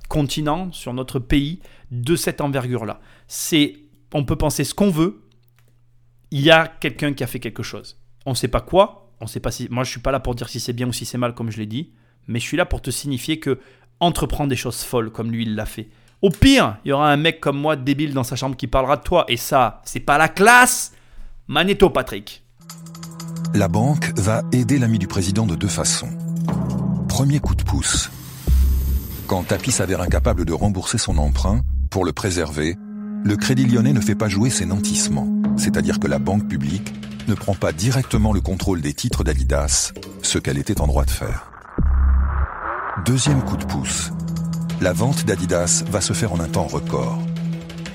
[0.09, 1.61] continent, sur notre pays,
[1.91, 3.01] de cette envergure-là.
[3.27, 3.77] C'est,
[4.13, 5.23] on peut penser ce qu'on veut,
[6.31, 7.99] il y a quelqu'un qui a fait quelque chose.
[8.27, 9.69] On ne sait pas quoi, on sait pas si.
[9.71, 11.51] Moi, je suis pas là pour dire si c'est bien ou si c'est mal, comme
[11.51, 11.93] je l'ai dit.
[12.27, 13.59] mais je suis là pour te signifier que
[13.99, 15.89] entreprends des choses folles comme lui il l'a fait.
[16.23, 18.97] Au pire, il y aura un mec comme moi débile dans sa chambre qui parlera
[18.97, 20.95] de toi et ça, c'est pas la classe.
[21.49, 22.43] Magneto Patrick.
[23.55, 26.11] La banque va aider l'ami du président de deux façons.
[27.09, 28.11] Premier coup de pouce.
[29.27, 32.77] Quand Tapi s'avère incapable de rembourser son emprunt, pour le préserver,
[33.25, 36.95] le Crédit Lyonnais ne fait pas jouer ses nantissements, c'est-à-dire que la banque publique
[37.29, 41.11] ne prend pas directement le contrôle des titres d'Adidas, ce qu'elle était en droit de
[41.11, 41.51] faire.
[43.05, 44.11] Deuxième coup de pouce.
[44.81, 47.21] La vente d'Adidas va se faire en un temps record.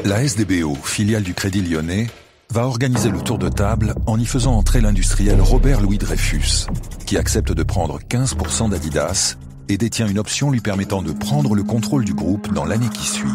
[0.04, 2.08] La SDBO, filiale du Crédit Lyonnais,
[2.56, 6.68] va organiser le tour de table en y faisant entrer l'industriel Robert Louis Dreyfus,
[7.06, 9.36] qui accepte de prendre 15% d'Adidas
[9.68, 13.06] et détient une option lui permettant de prendre le contrôle du groupe dans l'année qui
[13.06, 13.28] suit.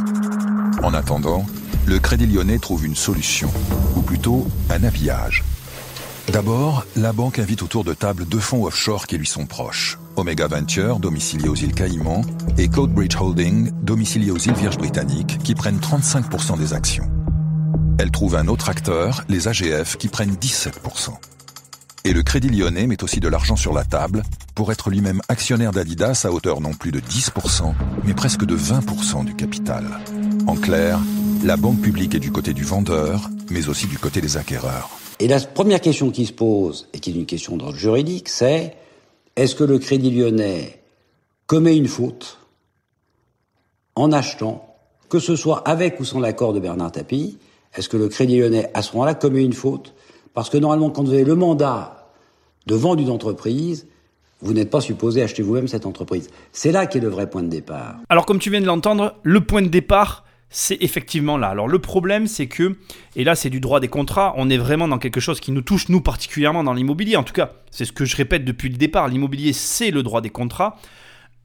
[0.82, 1.44] En attendant,
[1.84, 3.50] le Crédit Lyonnais trouve une solution,
[3.94, 5.44] ou plutôt un habillage.
[6.32, 9.98] D'abord, la banque invite autour de table deux fonds offshore qui lui sont proches.
[10.16, 12.22] Omega Venture, domicilié aux îles Caïmans,
[12.56, 17.19] et Codebridge Holding, domicilié aux îles Vierges britanniques, qui prennent 35% des actions.
[18.00, 21.10] Elle trouve un autre acteur, les AGF, qui prennent 17%.
[22.04, 24.22] Et le Crédit Lyonnais met aussi de l'argent sur la table
[24.54, 27.74] pour être lui-même actionnaire d'Adidas à hauteur non plus de 10%,
[28.04, 29.84] mais presque de 20% du capital.
[30.46, 30.98] En clair,
[31.44, 34.88] la banque publique est du côté du vendeur, mais aussi du côté des acquéreurs.
[35.18, 38.76] Et la première question qui se pose, et qui est une question d'ordre juridique, c'est
[39.36, 40.80] est-ce que le Crédit Lyonnais
[41.46, 42.38] commet une faute
[43.94, 44.74] en achetant,
[45.10, 47.36] que ce soit avec ou sans l'accord de Bernard Tapie,
[47.74, 49.94] est-ce que le Crédit Lyonnais, à ce moment-là, commet une faute
[50.34, 52.08] Parce que normalement, quand vous avez le mandat
[52.66, 53.86] de vendre une entreprise,
[54.42, 56.30] vous n'êtes pas supposé acheter vous-même cette entreprise.
[56.52, 57.96] C'est là qu'est le vrai point de départ.
[58.08, 61.48] Alors, comme tu viens de l'entendre, le point de départ, c'est effectivement là.
[61.48, 62.76] Alors, le problème, c'est que,
[63.14, 65.62] et là, c'est du droit des contrats, on est vraiment dans quelque chose qui nous
[65.62, 67.16] touche, nous, particulièrement dans l'immobilier.
[67.16, 69.08] En tout cas, c'est ce que je répète depuis le départ.
[69.08, 70.76] L'immobilier, c'est le droit des contrats.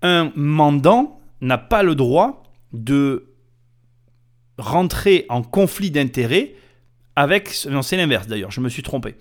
[0.01, 3.34] Un mandant n'a pas le droit de
[4.57, 6.53] rentrer en conflit d'intérêts
[7.15, 7.65] avec...
[7.69, 9.15] Non, c'est l'inverse d'ailleurs, je me suis trompé.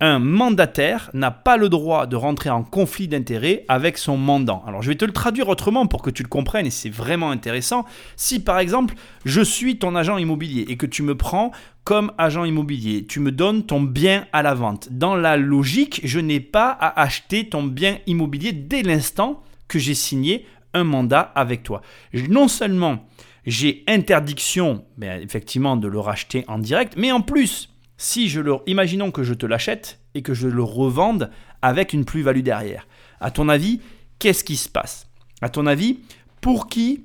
[0.00, 4.62] Un mandataire n'a pas le droit de rentrer en conflit d'intérêts avec son mandant.
[4.64, 7.32] Alors je vais te le traduire autrement pour que tu le comprennes et c'est vraiment
[7.32, 7.84] intéressant.
[8.14, 11.50] Si par exemple je suis ton agent immobilier et que tu me prends
[11.82, 14.88] comme agent immobilier, tu me donnes ton bien à la vente.
[14.92, 19.94] Dans la logique, je n'ai pas à acheter ton bien immobilier dès l'instant que j'ai
[19.94, 21.82] signé un mandat avec toi.
[22.28, 23.04] Non seulement
[23.46, 28.56] j'ai interdiction, ben, effectivement, de le racheter en direct, mais en plus, si je le,
[28.66, 31.30] imaginons que je te l'achète et que je le revende
[31.62, 32.86] avec une plus-value derrière.
[33.20, 33.80] À ton avis,
[34.18, 35.08] qu'est-ce qui se passe?
[35.40, 35.98] À ton avis,
[36.40, 37.04] pour qui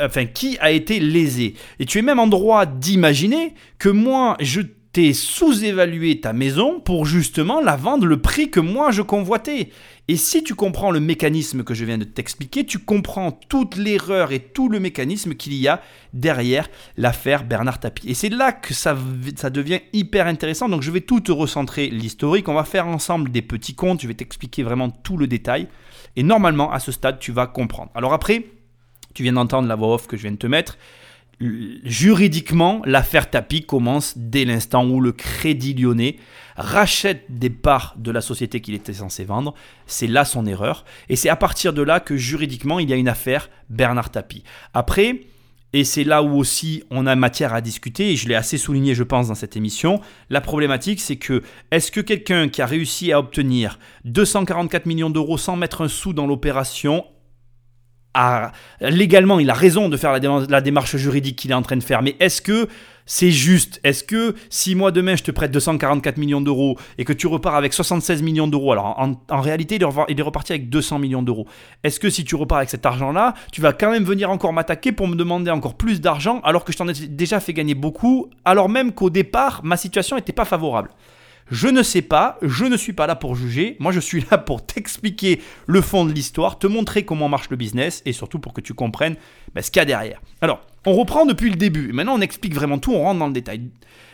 [0.00, 1.54] enfin qui a été lésé?
[1.78, 4.60] Et tu es même en droit d'imaginer que moi je
[4.92, 9.70] t'ai sous-évalué ta maison pour justement la vendre le prix que moi je convoitais.
[10.10, 14.32] Et si tu comprends le mécanisme que je viens de t'expliquer, tu comprends toute l'erreur
[14.32, 15.82] et tout le mécanisme qu'il y a
[16.14, 18.08] derrière l'affaire Bernard Tapie.
[18.08, 18.96] Et c'est là que ça,
[19.36, 20.70] ça devient hyper intéressant.
[20.70, 22.48] Donc je vais tout te recentrer l'historique.
[22.48, 24.00] On va faire ensemble des petits comptes.
[24.00, 25.68] Je vais t'expliquer vraiment tout le détail.
[26.16, 27.90] Et normalement, à ce stade, tu vas comprendre.
[27.94, 28.46] Alors après,
[29.12, 30.78] tu viens d'entendre la voix off que je viens de te mettre
[31.40, 36.16] juridiquement, l'affaire Tapi commence dès l'instant où le Crédit Lyonnais
[36.56, 39.54] rachète des parts de la société qu'il était censé vendre.
[39.86, 40.84] C'est là son erreur.
[41.08, 44.42] Et c'est à partir de là que juridiquement, il y a une affaire Bernard Tapie.
[44.74, 45.20] Après,
[45.72, 48.94] et c'est là où aussi on a matière à discuter, et je l'ai assez souligné,
[48.94, 50.00] je pense, dans cette émission.
[50.30, 55.38] La problématique, c'est que est-ce que quelqu'un qui a réussi à obtenir 244 millions d'euros
[55.38, 57.04] sans mettre un sou dans l'opération
[58.80, 62.02] légalement, il a raison de faire la, démarche juridique qu'il est en train de faire.
[62.02, 62.68] Mais est-ce que
[63.06, 63.80] c'est juste?
[63.84, 67.54] Est-ce que si moi demain je te prête 244 millions d'euros et que tu repars
[67.54, 71.46] avec 76 millions d'euros, alors en, réalité il est reparti avec 200 millions d'euros,
[71.84, 74.92] est-ce que si tu repars avec cet argent-là, tu vas quand même venir encore m'attaquer
[74.92, 78.28] pour me demander encore plus d'argent alors que je t'en ai déjà fait gagner beaucoup,
[78.44, 80.90] alors même qu'au départ ma situation n'était pas favorable?
[81.50, 84.38] Je ne sais pas, je ne suis pas là pour juger, moi je suis là
[84.38, 88.52] pour t'expliquer le fond de l'histoire, te montrer comment marche le business et surtout pour
[88.52, 89.16] que tu comprennes
[89.54, 90.20] bah, ce qu'il y a derrière.
[90.40, 93.32] Alors, on reprend depuis le début, maintenant on explique vraiment tout, on rentre dans le
[93.32, 93.62] détail.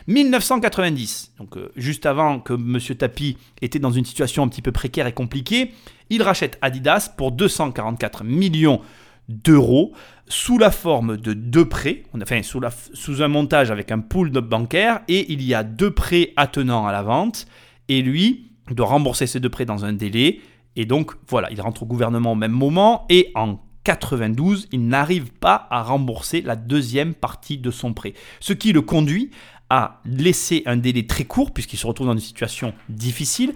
[0.07, 2.79] 1990, donc euh, juste avant que M.
[2.97, 5.71] Tapi était dans une situation un petit peu précaire et compliquée,
[6.09, 8.81] il rachète Adidas pour 244 millions
[9.29, 9.93] d'euros
[10.27, 12.61] sous la forme de deux prêts, enfin sous,
[12.93, 16.87] sous un montage avec un pool de bancaire, et il y a deux prêts attenants
[16.87, 17.45] à la vente,
[17.87, 20.39] et lui doit rembourser ces deux prêts dans un délai,
[20.75, 25.31] et donc voilà, il rentre au gouvernement au même moment, et en 92, il n'arrive
[25.31, 29.29] pas à rembourser la deuxième partie de son prêt, ce qui le conduit
[29.69, 33.53] à laisser un délai très court, puisqu'il se retrouve dans une situation difficile,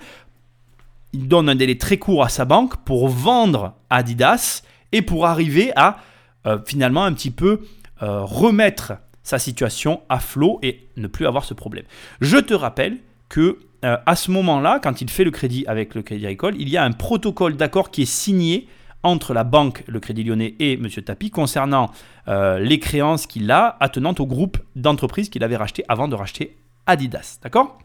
[1.13, 4.61] il donne un délai très court à sa banque pour vendre Adidas
[4.91, 5.97] et pour arriver à
[6.45, 7.61] euh, finalement un petit peu
[8.01, 11.83] euh, remettre sa situation à flot et ne plus avoir ce problème.
[12.21, 16.01] Je te rappelle que euh, à ce moment-là, quand il fait le crédit avec le
[16.01, 18.67] Crédit Agricole, il y a un protocole d'accord qui est signé
[19.03, 20.89] entre la banque, le Crédit Lyonnais et M.
[20.89, 21.89] Tapi concernant
[22.27, 27.39] les créances qu'il a attenantes au groupe d'entreprises qu'il avait racheté avant de racheter Adidas.
[27.41, 27.79] D'accord?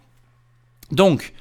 [0.91, 1.33] Donc,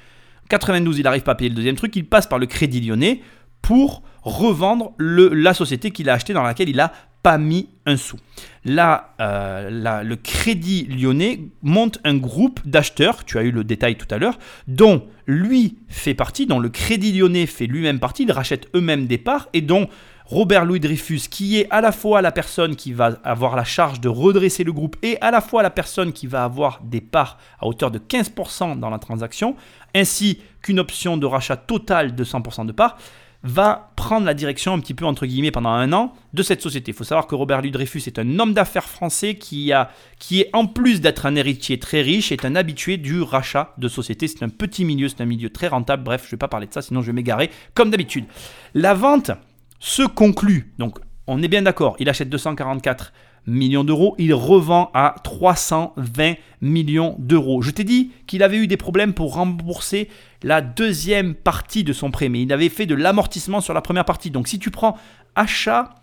[0.48, 3.20] 92, il n'arrive pas à payer le deuxième truc, il passe par le Crédit Lyonnais
[3.62, 8.18] pour revendre la société qu'il a achetée dans laquelle il n'a pas mis un sou.
[8.66, 14.06] Là, euh, le Crédit Lyonnais monte un groupe d'acheteurs, tu as eu le détail tout
[14.10, 18.68] à l'heure, dont lui fait partie, dont le Crédit Lyonnais fait lui-même partie, ils rachètent
[18.74, 19.88] eux-mêmes des parts et dont
[20.26, 24.00] Robert Louis Dreyfus, qui est à la fois la personne qui va avoir la charge
[24.00, 27.38] de redresser le groupe et à la fois la personne qui va avoir des parts
[27.58, 29.56] à hauteur de 15% dans la transaction,
[29.94, 32.96] ainsi qu'une option de rachat total de 100% de parts,
[33.44, 36.90] va prendre la direction un petit peu entre guillemets pendant un an de cette société.
[36.90, 39.70] Il faut savoir que Robert Louis Dreyfus est un homme d'affaires français qui,
[40.18, 43.86] qui est en plus d'être un héritier très riche, est un habitué du rachat de
[43.86, 44.28] sociétés.
[44.28, 46.02] C'est un petit milieu, c'est un milieu très rentable.
[46.02, 48.24] Bref, je ne vais pas parler de ça, sinon je vais m'égarer comme d'habitude.
[48.72, 49.30] La vente
[49.78, 50.72] se conclut.
[50.78, 53.12] Donc, on est bien d'accord, il achète 244
[53.46, 57.62] millions d'euros, il revend à 320 millions d'euros.
[57.62, 60.08] Je t'ai dit qu'il avait eu des problèmes pour rembourser
[60.42, 64.04] la deuxième partie de son prêt, mais il avait fait de l'amortissement sur la première
[64.04, 64.30] partie.
[64.30, 64.96] Donc si tu prends
[65.34, 65.94] achat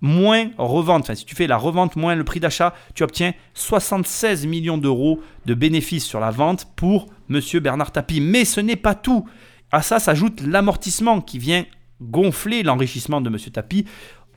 [0.00, 4.46] moins revente, enfin si tu fais la revente moins le prix d'achat, tu obtiens 76
[4.46, 8.20] millions d'euros de bénéfices sur la vente pour monsieur Bernard Tapie.
[8.20, 9.26] Mais ce n'est pas tout.
[9.70, 11.64] À ça s'ajoute l'amortissement qui vient
[12.02, 13.36] gonfler l'enrichissement de M.
[13.52, 13.86] Tapi.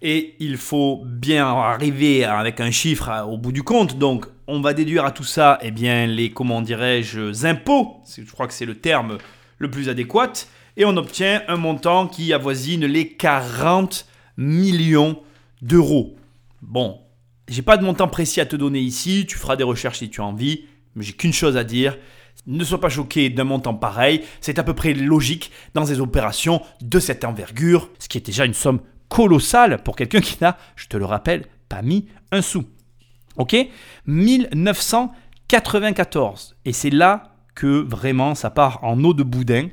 [0.02, 3.98] Et il faut bien arriver avec un chiffre au bout du compte.
[3.98, 8.02] Donc, on va déduire à tout ça, eh bien, les, comment dirais-je, impôts.
[8.16, 9.18] Je crois que c'est le terme
[9.58, 10.34] le plus adéquat.
[10.78, 14.06] Et on obtient un montant qui avoisine les 40
[14.38, 15.22] millions
[15.62, 16.16] d'euros.
[16.62, 17.00] Bon,
[17.48, 19.26] j'ai pas de montant précis à te donner ici.
[19.28, 20.66] Tu feras des recherches si tu as envie.
[20.96, 21.98] Mais j'ai qu'une chose à dire,
[22.48, 26.62] ne sois pas choqué d'un montant pareil, c'est à peu près logique dans des opérations
[26.82, 28.80] de cette envergure, ce qui est déjà une somme
[29.10, 32.66] colossale pour quelqu'un qui n'a, je te le rappelle, pas mis un sou.
[33.38, 33.56] Ok?
[34.06, 36.58] 1994.
[36.66, 39.70] Et c'est là que vraiment ça part en eau de boudin.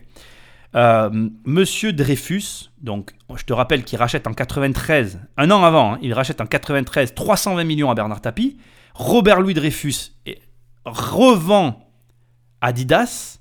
[0.74, 5.98] Euh, Monsieur Dreyfus, donc je te rappelle qu'il rachète en 93, un an avant, hein,
[6.00, 8.56] il rachète en 93 320 millions à Bernard Tapie.
[8.94, 10.12] Robert Louis Dreyfus
[10.84, 11.88] revend
[12.62, 13.38] Adidas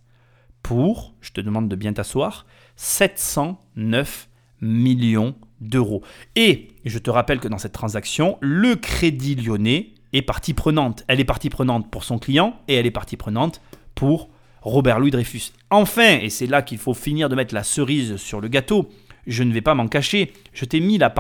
[0.62, 4.28] pour, je te demande de bien t'asseoir, 709
[4.60, 6.04] millions d'euros.
[6.36, 11.04] Et je te rappelle que dans cette transaction, le Crédit Lyonnais est partie prenante.
[11.08, 13.62] Elle est partie prenante pour son client et elle est partie prenante
[13.96, 14.30] pour
[14.62, 15.54] Robert Louis Dreyfus.
[15.70, 18.90] Enfin, et c'est là qu'il faut finir de mettre la cerise sur le gâteau,
[19.28, 21.14] je ne vais pas m'en cacher, je t'ai mis la,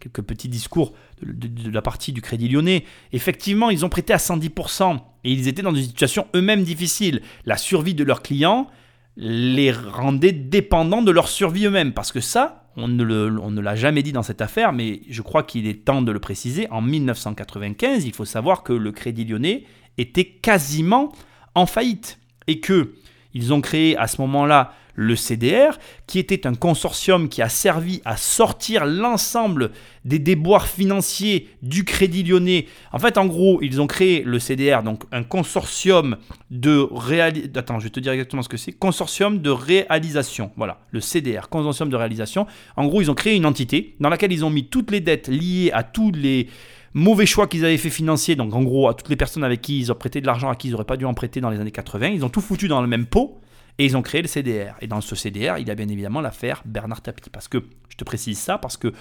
[0.00, 2.84] quelques petits discours de, la partie du Crédit Lyonnais.
[3.12, 7.22] Effectivement, ils ont prêté à 110% et ils étaient dans une situation eux-mêmes difficile.
[7.46, 8.68] La survie de leurs clients
[9.16, 11.92] les rendait dépendants de leur survie eux-mêmes.
[11.92, 15.66] Parce que ça, on ne, l'a jamais dit dans cette affaire, mais je crois qu'il
[15.66, 16.68] est temps de le préciser.
[16.70, 19.64] En 1995, il faut savoir que le Crédit Lyonnais
[19.96, 21.12] était quasiment
[21.54, 22.94] en faillite et que
[23.32, 28.00] ils ont créé à ce moment-là le CDR, qui était un consortium qui a servi
[28.04, 29.70] à sortir l'ensemble
[30.04, 32.66] des déboires financiers du Crédit Lyonnais.
[32.92, 36.16] En fait, en gros, ils ont créé le CDR, donc un consortium
[36.50, 37.50] de réalisation.
[37.56, 38.72] Attends, je vais te dire exactement ce que c'est.
[38.72, 40.50] Consortium de réalisation.
[40.56, 42.46] Voilà, le CDR, consortium de réalisation.
[42.76, 45.28] En gros, ils ont créé une entité dans laquelle ils ont mis toutes les dettes
[45.28, 46.48] liées à tous les
[46.94, 49.80] mauvais choix qu'ils avaient fait financiers, donc en gros à toutes les personnes avec qui
[49.80, 51.58] ils ont prêté de l'argent à qui ils n'auraient pas dû en prêter dans les
[51.58, 53.40] années 80, ils ont tout foutu dans le même pot
[53.78, 54.74] et ils ont créé le CDR.
[54.80, 57.30] Et dans ce CDR, il y a bien évidemment l'affaire Bernard Tapie.
[57.30, 58.92] Parce que, je te précise ça, parce que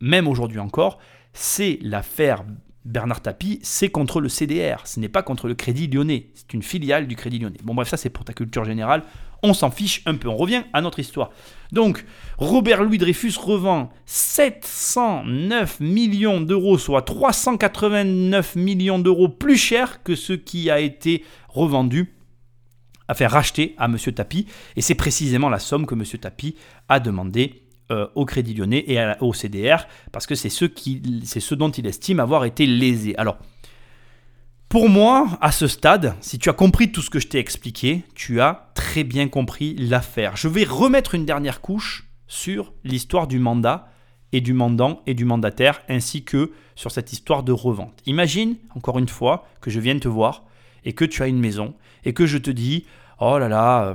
[0.00, 0.98] même aujourd'hui encore,
[1.32, 2.44] c'est l'affaire
[2.84, 4.86] Bernard Tapie, c'est contre le CDR.
[4.86, 6.30] Ce n'est pas contre le Crédit Lyonnais.
[6.34, 7.58] C'est une filiale du Crédit Lyonnais.
[7.62, 9.02] Bon, bref, ça c'est pour ta culture générale.
[9.42, 10.28] On s'en fiche un peu.
[10.28, 11.30] On revient à notre histoire.
[11.70, 12.04] Donc,
[12.38, 20.32] Robert Louis Dreyfus revend 709 millions d'euros, soit 389 millions d'euros plus cher que ce
[20.32, 22.14] qui a été revendu
[23.08, 23.96] à faire racheter à M.
[23.98, 24.46] Tapi.
[24.76, 26.04] Et c'est précisément la somme que M.
[26.20, 26.54] Tapi
[26.88, 31.54] a demandé euh, au Crédit Lyonnais et au CDR, parce que c'est ce, qui, ce
[31.54, 33.16] dont il estime avoir été lésé.
[33.16, 33.38] Alors,
[34.68, 38.04] pour moi, à ce stade, si tu as compris tout ce que je t'ai expliqué,
[38.14, 40.36] tu as très bien compris l'affaire.
[40.36, 43.88] Je vais remettre une dernière couche sur l'histoire du mandat
[44.32, 48.02] et du mandant et du mandataire, ainsi que sur cette histoire de revente.
[48.04, 50.44] Imagine, encore une fois, que je vienne te voir
[50.84, 51.74] et que tu as une maison
[52.04, 52.84] et que je te dis,
[53.20, 53.94] oh là là, euh,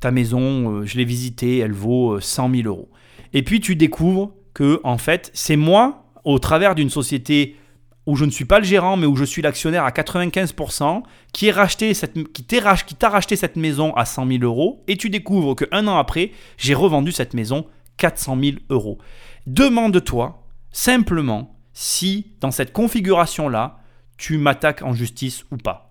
[0.00, 2.88] ta maison, euh, je l'ai visitée, elle vaut euh, 100 000 euros.
[3.32, 7.56] Et puis tu découvres que en fait, c'est moi, au travers d'une société
[8.06, 11.02] où je ne suis pas le gérant, mais où je suis l'actionnaire à 95%,
[11.32, 12.14] qui, ai racheté cette,
[12.98, 16.74] t'a racheté cette maison à 100 000 euros, et tu découvres qu'un an après, j'ai
[16.74, 18.98] revendu cette maison 400 000 euros.
[19.46, 23.80] Demande-toi simplement si, dans cette configuration-là,
[24.16, 25.85] tu m'attaques en justice ou pas.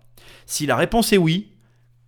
[0.46, 1.52] Si la réponse est oui,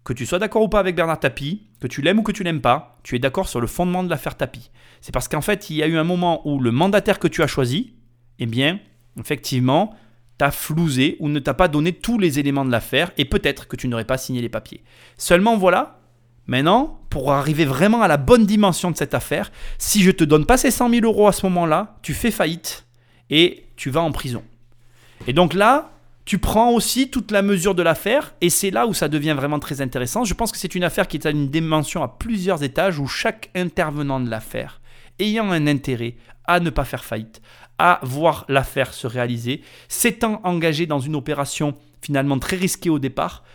[0.04, 2.44] que tu sois d'accord ou pas avec Bernard Tapie, que tu l'aimes ou que tu
[2.44, 4.72] l'aimes pas, tu es d'accord sur le fondement de l'affaire Tapie.
[5.02, 7.44] C'est parce qu'en fait, il y a eu un moment où le mandataire que tu
[7.44, 7.94] as choisi,
[8.40, 8.80] eh bien,
[9.20, 9.94] effectivement,
[10.38, 13.76] t'a flousé ou ne t'a pas donné tous les éléments de l'affaire et peut-être que
[13.76, 14.84] tu n'aurais pas signé les papiers.
[15.18, 16.00] Seulement voilà,
[16.46, 20.46] maintenant, pour arriver vraiment à la bonne dimension de cette affaire, si je te donne
[20.46, 22.86] pas ces 100 000 euros à ce moment-là, tu fais faillite
[23.30, 24.44] et tu vas en prison.
[25.26, 25.92] Et donc là,
[26.28, 29.60] tu prends aussi toute la mesure de l'affaire et c'est là où ça devient vraiment
[29.60, 30.26] très intéressant.
[30.26, 33.08] Je pense que c'est une affaire qui est à une dimension à plusieurs étages où
[33.08, 34.82] chaque intervenant de l'affaire,
[35.20, 37.42] ayant un intérêt à ne pas faire faillite,
[37.78, 43.46] à voir l'affaire se réaliser, s'étant engagé dans une opération finalement très risquée au départ,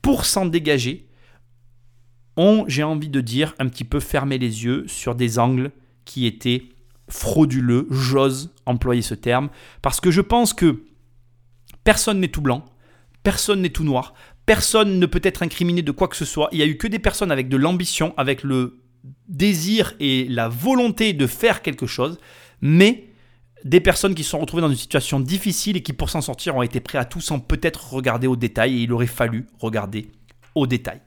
[0.00, 1.06] pour s'en dégager,
[2.38, 5.70] ont, j'ai envie de dire, un petit peu fermé les yeux sur des angles
[6.06, 6.62] qui étaient
[7.10, 9.50] frauduleux, j'ose employer ce terme,
[9.82, 10.82] parce que je pense que
[11.84, 12.64] personne n'est tout blanc,
[13.22, 14.14] personne n'est tout noir,
[14.46, 16.48] personne ne peut être incriminé de quoi que ce soit.
[16.52, 18.82] Il n'y a eu que des personnes avec de l'ambition, avec le
[19.28, 22.18] désir et la volonté de faire quelque chose,
[22.60, 23.08] mais
[23.64, 26.56] des personnes qui se sont retrouvées dans une situation difficile et qui pour s'en sortir
[26.56, 30.10] ont été prêts à tout sans peut-être regarder au détail, et il aurait fallu regarder
[30.54, 31.00] au détail.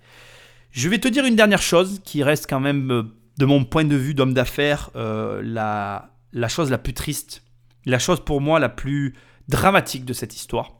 [0.71, 3.03] Je vais te dire une dernière chose qui reste quand même, euh,
[3.37, 7.43] de mon point de vue d'homme d'affaires, euh, la, la chose la plus triste,
[7.85, 9.13] la chose pour moi la plus
[9.47, 10.73] dramatique de cette histoire.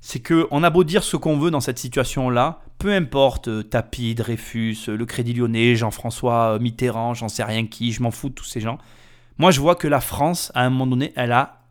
[0.00, 3.62] C'est que on a beau dire ce qu'on veut dans cette situation-là, peu importe euh,
[3.62, 8.10] Tapi, Dreyfus, euh, le Crédit Lyonnais, Jean-François euh, Mitterrand, j'en sais rien qui, je m'en
[8.10, 8.78] fous de tous ces gens.
[9.36, 11.64] Moi, je vois que la France, à un moment donné, elle a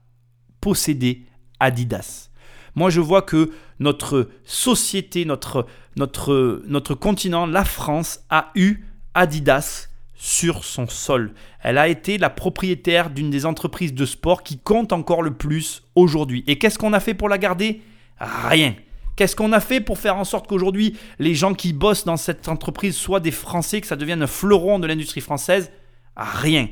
[0.61, 1.25] possédé
[1.59, 2.29] Adidas.
[2.75, 5.65] Moi, je vois que notre société, notre,
[5.95, 9.88] notre, notre continent, la France, a eu Adidas
[10.21, 11.33] sur son sol.
[11.63, 15.83] Elle a été la propriétaire d'une des entreprises de sport qui compte encore le plus
[15.95, 16.43] aujourd'hui.
[16.45, 17.81] Et qu'est-ce qu'on a fait pour la garder?
[18.19, 18.75] Rien.
[19.15, 22.49] Qu'est-ce qu'on a fait pour faire en sorte qu'aujourd'hui, les gens qui bossent dans cette
[22.49, 25.71] entreprise soient des Français, que ça devienne un fleuron de l'industrie française?
[26.17, 26.67] Rien.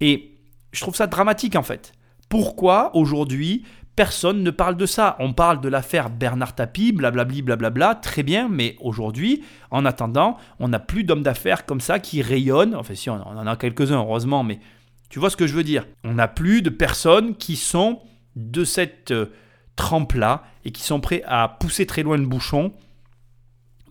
[0.00, 0.38] Et
[0.72, 1.92] je trouve ça dramatique en fait.
[2.30, 3.64] Pourquoi aujourd'hui
[3.96, 8.48] personne ne parle de ça On parle de l'affaire Bernard Tapie, blablabli, blablabla, très bien,
[8.48, 12.76] mais aujourd'hui, en attendant, on n'a plus d'hommes d'affaires comme ça qui rayonnent.
[12.76, 14.60] Enfin, si, on en a quelques-uns, heureusement, mais
[15.08, 18.00] tu vois ce que je veux dire On n'a plus de personnes qui sont
[18.36, 19.32] de cette euh,
[19.76, 22.72] trempe-là et qui sont prêts à pousser très loin le bouchon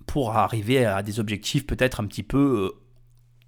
[0.06, 2.85] pour arriver à des objectifs peut-être un petit peu euh,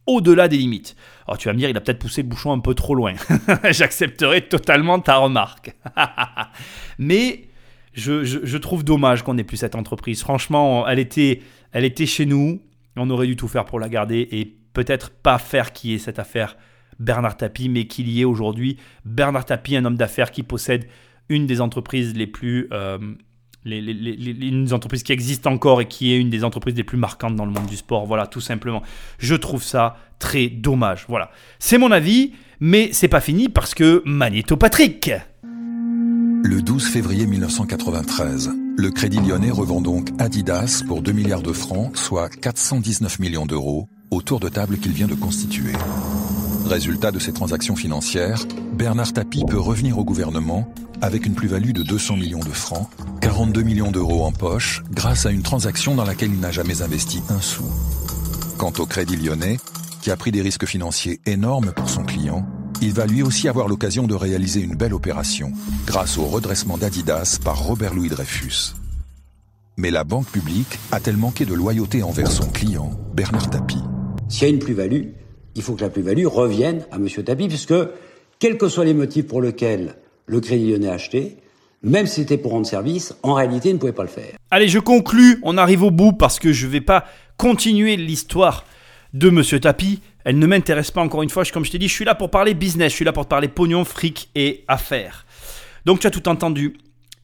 [0.08, 0.96] au-delà des limites.
[1.28, 3.14] Alors tu vas me dire, il a peut-être poussé le bouchon un peu trop loin.
[3.72, 5.76] J'accepterai totalement ta remarque.
[6.98, 7.46] Mais
[7.94, 10.22] je, je- je trouve dommage qu'on n'ait plus cette entreprise.
[10.22, 11.42] Franchement, elle était,
[11.72, 12.62] elle était chez nous.
[12.96, 16.20] On aurait dû tout faire pour la garder et peut-être pas faire qui est cette
[16.20, 16.58] affaire
[17.00, 20.88] Bernard Tapie, mais qu'il y ait aujourd'hui Bernard Tapie, un homme d'affaires qui possède
[21.30, 22.68] une des entreprises les plus...
[22.72, 22.98] euh,
[23.68, 26.98] les, une des entreprises qui existe encore et qui est une des entreprises les plus
[26.98, 28.06] marquantes dans le monde du sport.
[28.06, 28.82] Voilà, tout simplement.
[29.20, 31.06] Je trouve ça très dommage.
[31.08, 31.32] Voilà.
[31.60, 35.12] C'est mon avis, mais c'est pas fini parce que Magneto Patrick.
[36.44, 41.98] Le 12 février 1993, le Crédit Lyonnais revend donc Adidas pour 2 milliards de francs,
[41.98, 45.74] soit 419 millions d'euros, au tour de table qu'il vient de constituer.
[46.66, 50.72] Résultat de ces transactions financières, Bernard Tapie peut revenir au gouvernement
[51.02, 52.90] avec une plus-value de 200 millions de francs,
[53.22, 57.22] 42 millions d'euros en poche, grâce à une transaction dans laquelle il n'a jamais investi
[57.30, 57.66] un sou.
[58.58, 59.58] Quant au Crédit Lyonnais,
[60.02, 62.46] qui a pris des risques financiers énormes pour son client,
[62.82, 65.52] il va lui aussi avoir l'occasion de réaliser une belle opération,
[65.86, 68.74] grâce au redressement d'Adidas par Robert Louis Dreyfus.
[69.78, 73.84] Mais la banque publique a-t-elle manqué de loyauté envers son client, Bernard Tapie
[74.28, 75.10] S'il y a une plus-value,
[75.56, 77.08] il faut que la plus-value revienne à M.
[77.24, 77.76] Tapie, puisque,
[78.40, 79.96] quels que soient les motifs pour lesquels
[80.28, 81.38] le Crédit Lyonnais acheté,
[81.82, 84.34] même si c'était pour rendre service, en réalité, il ne pouvait pas le faire.
[84.52, 85.40] Allez, je conclus.
[85.44, 87.06] On arrive au bout parce que je vais pas
[87.38, 88.66] continuer l'histoire
[89.14, 90.02] de Monsieur Tapi.
[90.26, 91.46] Elle ne m'intéresse pas encore une fois.
[91.46, 92.92] Comme je t'ai dit, je suis là pour parler business.
[92.92, 95.26] Je suis là pour te parler pognon, fric et affaires.
[95.86, 96.78] Donc tu as tout entendu.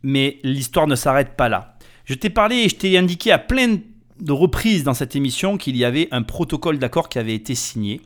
[0.04, 1.76] Mais l'histoire ne s'arrête pas là.
[2.06, 3.78] Je t'ai parlé et je t'ai indiqué à plein
[4.20, 8.02] de reprises dans cette émission qu'il y avait un protocole d'accord qui avait été signé.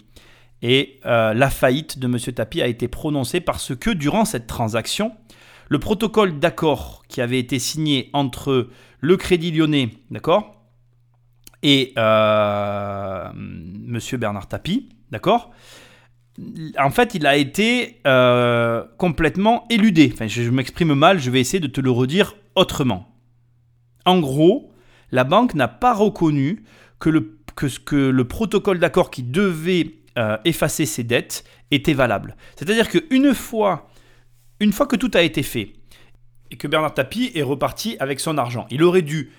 [0.61, 5.11] Et euh, la faillite de Monsieur Tapi a été prononcée parce que durant cette transaction,
[5.69, 10.55] le protocole d'accord qui avait été signé entre le Crédit Lyonnais, d'accord,
[11.63, 15.51] et euh, Monsieur Bernard Tapie, d'accord
[16.77, 20.11] en fait, il a été euh, complètement éludé.
[20.13, 23.15] Enfin, je, je m'exprime mal, je vais essayer de te le redire autrement.
[24.05, 24.71] En gros,
[25.11, 26.63] la banque n'a pas reconnu
[26.99, 32.35] que le, que, que le protocole d'accord qui devait euh, effacer ses dettes était valable.
[32.55, 33.89] C'est-à-dire qu'une fois,
[34.59, 35.73] une fois que tout a été fait
[36.51, 39.31] et que Bernard Tapie est reparti avec son argent, il aurait dû,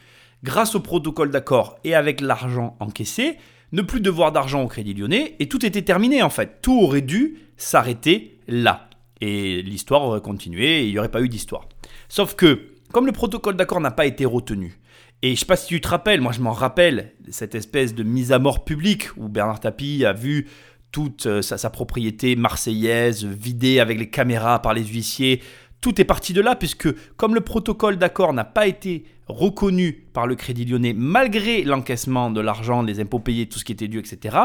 [0.45, 3.39] grâce au protocole d'accord et avec l'argent encaissé,
[3.73, 6.63] ne plus devoir d'argent au Crédit Lyonnais et tout était terminé en fait.
[6.63, 8.89] Tout aurait dû s'arrêter là.
[9.21, 11.69] Et l'histoire aurait continué et il n'y aurait pas eu d'histoire.
[12.09, 14.78] Sauf que, comme le protocole d'accord n'a pas été retenu,
[15.23, 18.03] et je sais pas si tu te rappelles, moi je m'en rappelle, cette espèce de
[18.03, 20.49] mise à mort publique où Bernard Tapie a vu
[20.93, 25.43] toute euh, sa, propriété marseillaise vidée avec les caméras par les huissiers.
[25.81, 30.27] Tout est parti de là puisque comme le protocole d'accord n'a pas été reconnu par
[30.27, 33.99] le Crédit Lyonnais malgré l'encaissement de l'argent, des impôts payés, tout ce qui était dû,
[33.99, 34.37] etc.,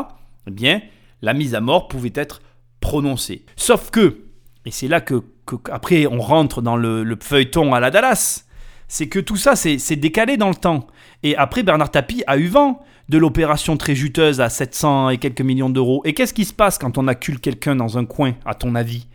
[0.48, 0.82] eh bien,
[1.22, 2.42] la mise à mort pouvait être
[2.82, 3.46] prononcée.
[3.56, 4.24] Sauf que,
[4.66, 8.46] et c'est là que, que- après on rentre dans le feuilleton à la Dallas,
[8.94, 10.86] c'est que tout ça c'est décalé dans le temps.
[11.24, 12.80] Et après Bernard Tapie a eu vent
[13.10, 16.04] de l'opération très juteuse à 700 et quelques millions d'euros.
[16.06, 19.08] Et qu'est-ce qui se passe quand on accule quelqu'un dans un coin, à ton avis?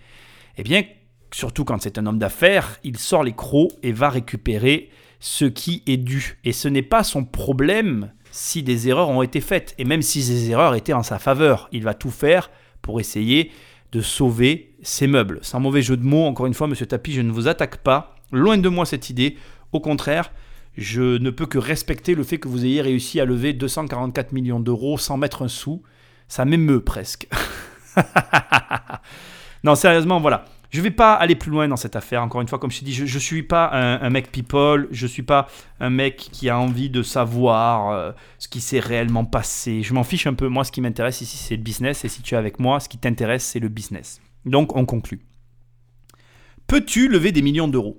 [0.56, 0.82] Eh bien,
[1.32, 5.84] surtout quand c'est un homme d'affaires, il sort les crocs et va récupérer ce qui
[5.86, 6.38] est dû.
[6.42, 9.76] Et ce n'est pas son problème si des erreurs ont été faites.
[9.78, 12.50] Et même si ces erreurs étaient en sa faveur, il va tout faire
[12.82, 13.52] pour essayer
[13.92, 15.38] de sauver ses meubles.
[15.42, 18.16] Sans mauvais jeu de mots, encore une fois, monsieur Tapi, je ne vous attaque pas.
[18.32, 19.36] Loin de moi cette idée.
[19.72, 20.32] Au contraire,
[20.76, 24.60] je ne peux que respecter le fait que vous ayez réussi à lever 244 millions
[24.60, 25.82] d'euros sans mettre un sou.
[26.28, 27.28] Ça m'émeut presque.
[29.64, 30.44] non, sérieusement, voilà.
[30.70, 32.22] Je ne vais pas aller plus loin dans cette affaire.
[32.22, 34.86] Encore une fois, comme je t'ai dit, je ne suis pas un, mec people.
[34.90, 35.48] Je ne suis pas
[35.80, 39.82] un mec qui a envie de savoir euh, ce qui s'est réellement passé.
[39.82, 40.48] Je m'en fiche un peu.
[40.48, 42.04] Moi, ce qui m'intéresse ici, c'est le business.
[42.04, 44.20] Et si tu es avec moi, ce qui t'intéresse, c'est le business.
[44.44, 45.22] Donc, on conclut.
[46.66, 47.98] Peux-tu lever des millions d'euros?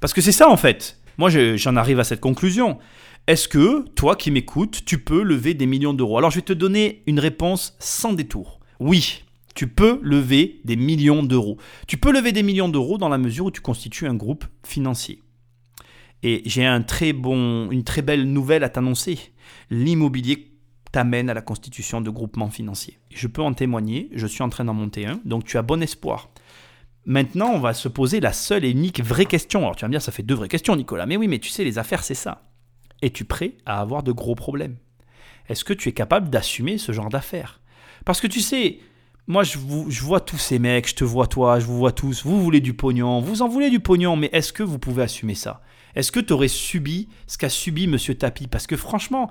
[0.00, 0.98] Parce que c'est ça, en fait.
[1.18, 2.78] Moi, je- j'en arrive à cette conclusion.
[3.26, 6.18] Est-ce que, toi qui m'écoutes, tu peux lever des millions d'euros?
[6.18, 8.60] Alors, je vais te donner une réponse sans détour.
[8.78, 9.24] Oui,
[9.54, 11.56] tu peux lever des millions d'euros.
[11.88, 15.22] Tu peux lever des millions d'euros dans la mesure où tu constitues un groupe financier.
[16.22, 17.12] Et j'ai une très
[18.02, 19.18] belle nouvelle à t'annoncer.
[19.70, 20.52] L'immobilier
[20.92, 22.98] t'amène à la constitution de groupements financiers.
[23.10, 25.82] Je peux en témoigner, je suis en train d'en monter un, donc tu as bon
[25.82, 26.30] espoir.
[27.06, 29.60] Maintenant, on va se poser la seule et unique vraie question.
[29.60, 31.06] Alors tu vas me dire, ça fait deux vraies questions, Nicolas.
[31.06, 32.42] Mais oui, mais tu sais, les affaires, c'est ça.
[33.00, 34.76] Es-tu prêt à avoir de gros problèmes?
[35.48, 37.60] Est-ce que tu es capable d'assumer ce genre d'affaires?
[38.04, 38.80] Parce que tu sais,
[39.28, 42.42] moi, je, vois tous ces mecs, je te vois toi, je vous vois tous, vous
[42.42, 45.62] voulez du pognon, vous en voulez du pognon, mais est-ce que vous pouvez assumer ça?
[45.94, 48.48] Est-ce que tu aurais subi ce qu'a subi Monsieur Tapi?
[48.48, 49.30] Parce que franchement,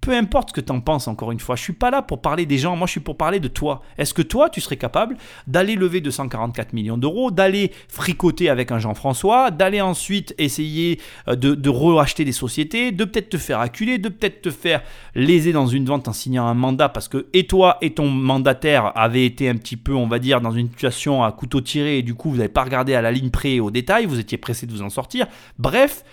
[0.00, 2.20] peu importe ce que tu en penses, encore une fois, je suis pas là pour
[2.20, 3.80] parler des gens, moi je suis pour parler de toi.
[3.96, 5.16] Est-ce que toi, tu serais capable
[5.46, 11.54] d'aller lever 244 millions d'euros, d'aller fricoter avec un Jean-François, d'aller ensuite essayer euh, de,
[11.54, 14.82] de racheter des sociétés, de peut-être te faire acculer, de peut-être te faire
[15.14, 16.90] léser dans une vente en signant un mandat?
[16.90, 20.42] Parce que et toi et ton mandataire avaient été un petit peu, on va dire,
[20.42, 23.10] dans une situation à couteau tiré et du coup vous n'avez pas regardé à la
[23.10, 25.26] ligne près et au détail, vous étiez pressé de vous en sortir.
[25.58, 26.04] Bref,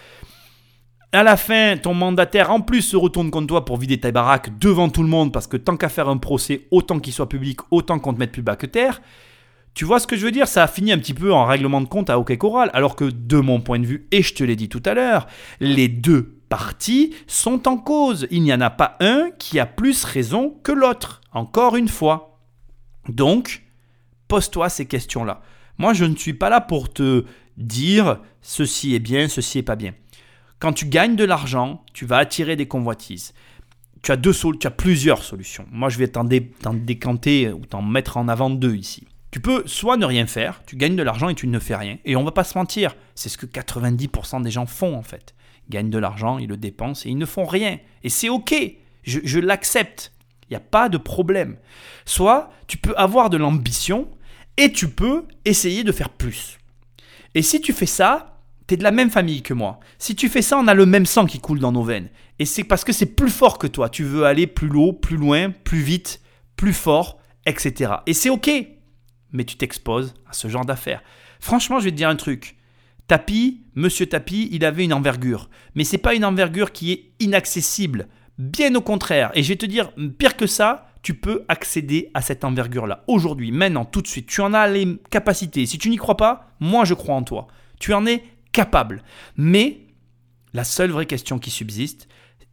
[1.14, 4.58] à la fin, ton mandataire en plus se retourne contre toi pour vider ta baraque
[4.60, 7.60] devant tout le monde parce que tant qu'à faire un procès, autant qu'il soit public,
[7.70, 9.02] autant qu'on te mette plus bas que terre.
[9.74, 10.48] Tu vois ce que je veux dire?
[10.48, 13.06] Ça a fini un petit peu en règlement de compte à OK Coral, alors que
[13.06, 15.28] de mon point de vue, et je te l'ai dit tout à l'heure,
[15.62, 18.28] les deux parties sont en cause.
[18.32, 22.40] Il n'y en a pas un qui a plus raison que l'autre, encore une fois.
[23.08, 23.64] Donc,
[24.28, 25.42] pose-toi ces questions-là.
[25.78, 27.24] Moi, je ne suis pas là pour te
[27.58, 29.94] dire ceci est bien, ceci est pas bien.
[30.62, 33.34] Quand tu gagnes de l'argent, tu vas attirer des convoitises.
[34.04, 35.66] Tu as, deux tu as plusieurs solutions.
[35.72, 39.08] Moi, je vais t'en décanter ou t'en mettre en avant deux ici.
[39.32, 41.98] Tu peux soit ne rien faire, tu gagnes de l'argent et tu ne fais rien.
[42.06, 45.34] Et on va pas se mentir, c'est ce que 90% des gens font en fait.
[45.68, 47.80] Ils gagnent de l'argent, ils le dépensent et ils ne font rien.
[48.04, 48.54] Et c'est ok,
[49.02, 50.12] je, je l'accepte.
[50.44, 51.58] Il n'y a pas de problème.
[52.06, 54.10] Soit tu peux avoir de l'ambition
[54.58, 56.60] et tu peux essayer de faire plus.
[57.34, 58.31] Et si tu fais ça,
[58.72, 59.82] tu es de la même famille que moi.
[60.00, 62.08] Si tu fais ça, on a le même sang qui coule dans nos veines.
[62.40, 63.90] Et c'est parce que c'est plus fort que toi.
[63.90, 66.22] Tu veux aller plus haut, plus loin, plus vite,
[66.56, 67.96] plus fort, etc.
[68.06, 68.50] Et c'est ok.
[69.34, 71.04] Mais tu t'exposes à ce genre d'affaires.
[71.42, 72.56] Franchement, je vais te dire un truc.
[73.08, 75.50] Tapi, monsieur Tapi, il avait une envergure.
[75.76, 78.08] Mais c'est pas une envergure qui est inaccessible.
[78.38, 79.32] Bien au contraire.
[79.34, 83.04] Et je vais te dire, pire que ça, tu peux accéder à cette envergure-là.
[83.08, 84.28] Aujourd'hui, maintenant, tout de suite.
[84.28, 85.66] Tu en as les capacités.
[85.66, 87.48] Si tu n'y crois pas, moi je crois en toi.
[87.82, 89.04] Tu en es capable.
[89.38, 89.82] Mais
[90.54, 92.08] la seule vraie question qui subsiste,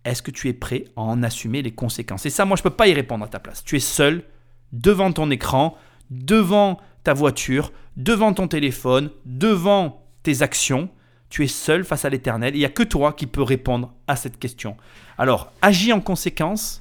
[0.04, 2.26] est-ce que tu es prêt à en assumer les conséquences?
[2.26, 3.64] Et ça, moi, je ne peux pas y répondre à ta place.
[3.64, 4.24] Tu es seul,
[4.72, 5.76] devant ton écran,
[6.10, 10.88] devant ta voiture, devant ton téléphone, devant tes actions.
[11.30, 12.54] Tu es seul face à l'éternel.
[12.54, 14.76] Il n'y a que toi qui peux répondre à cette question.
[15.18, 16.80] Alors, agis en conséquence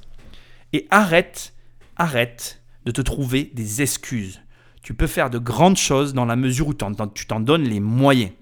[0.72, 1.54] et arrête,
[1.96, 4.40] arrête de te trouver des excuses.
[4.82, 8.32] Tu peux faire de grandes choses dans la mesure où tu t'en donnes les moyens.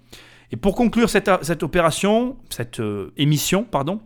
[0.53, 1.29] Et pour conclure cette,
[1.63, 4.01] opération, cette euh, émission, pardon,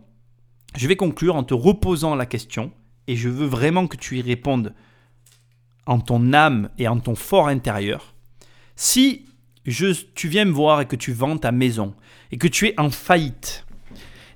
[0.75, 2.71] je vais conclure en te reposant la question
[3.07, 4.73] et je veux vraiment que tu y répondes
[5.85, 8.13] en ton âme et en ton fort intérieur.
[8.75, 9.25] Si
[9.65, 11.93] je, tu viens me voir et que tu vends ta maison
[12.31, 13.65] et que tu es en faillite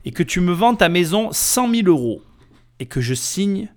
[0.04, 2.22] et que tu me vends ta maison 100 000 euros
[2.80, 3.70] et que je signe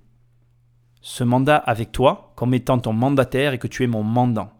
[1.00, 4.52] ce mandat avec toi comme étant ton mandataire et que tu es mon mandant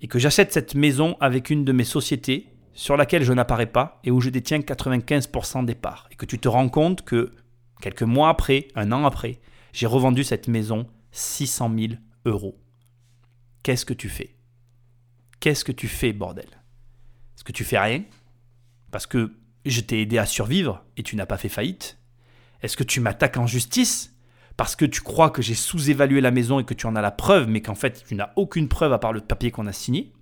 [0.00, 4.00] et que j'achète cette maison avec une de mes sociétés sur laquelle je n'apparais pas
[4.04, 7.32] et où je détiens 95% des parts, et que tu te rends compte que
[7.80, 9.40] quelques mois après, un an après,
[9.72, 11.92] j'ai revendu cette maison 600 000
[12.24, 12.60] euros.
[13.62, 14.36] Qu'est-ce que tu fais?
[15.40, 16.48] Qu'est-ce que tu fais, bordel?
[17.36, 18.02] Est-ce que tu fais rien?
[18.90, 19.34] Parce que
[19.66, 21.98] je t'ai aidé à survivre et tu n'as pas fait faillite.
[22.62, 24.16] Est-ce que tu m'attaques en justice?
[24.56, 27.10] Parce que tu crois que j'ai sous-évalué la maison et que tu en as la
[27.10, 30.13] preuve, mais qu'en fait tu n'as aucune preuve à part le papier qu'on a signé?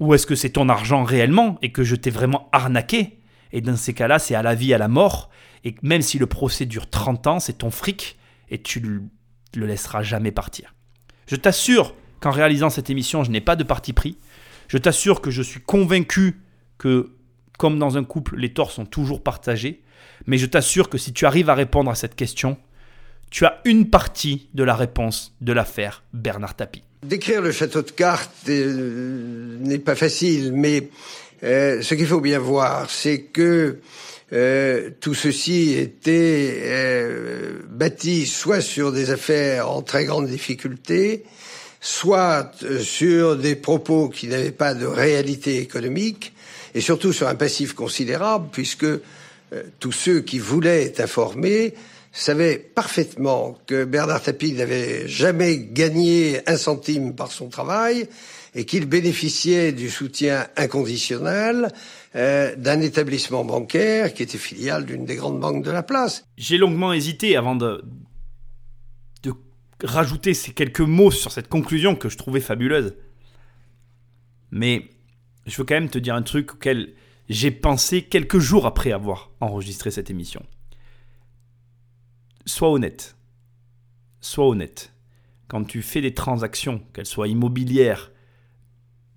[0.00, 3.18] Ou est-ce que c'est ton argent réellement et que je t'ai vraiment arnaqué?
[3.52, 5.30] Et dans ces cas-là, c'est à la vie, à la mort.
[5.64, 8.18] Et même si le procès dure 30 ans, c'est ton fric
[8.50, 10.74] et tu le laisseras jamais partir.
[11.26, 14.18] Je t'assure qu'en réalisant cette émission, je n'ai pas de parti pris.
[14.68, 16.40] Je t'assure que je suis convaincu
[16.78, 17.14] que,
[17.58, 19.82] comme dans un couple, les torts sont toujours partagés.
[20.26, 22.58] Mais je t'assure que si tu arrives à répondre à cette question,
[23.30, 26.84] tu as une partie de la réponse de l'affaire Bernard Tapie.
[27.04, 30.88] Décrire le château de cartes euh, n'est pas facile, mais
[31.44, 33.76] euh, ce qu'il faut bien voir, c'est que
[34.32, 36.60] euh, tout ceci était
[37.70, 41.22] bâti soit sur des affaires en très grande difficulté,
[41.80, 46.32] soit sur des propos qui n'avaient pas de réalité économique,
[46.74, 48.86] et surtout sur un passif considérable, puisque
[49.78, 51.74] tous ceux qui voulaient être informés
[52.20, 58.08] savait parfaitement que Bernard Tapie n'avait jamais gagné un centime par son travail
[58.54, 61.72] et qu'il bénéficiait du soutien inconditionnel
[62.16, 66.24] euh, d'un établissement bancaire qui était filiale d'une des grandes banques de la place.
[66.36, 67.84] J'ai longuement hésité avant de,
[69.22, 69.32] de
[69.84, 72.94] rajouter ces quelques mots sur cette conclusion que je trouvais fabuleuse.
[74.50, 74.90] Mais
[75.46, 76.94] je veux quand même te dire un truc auquel
[77.28, 80.42] j'ai pensé quelques jours après avoir enregistré cette émission
[82.48, 83.16] sois honnête.
[84.20, 84.92] Sois honnête.
[85.46, 88.10] Quand tu fais des transactions, qu'elles soient immobilières,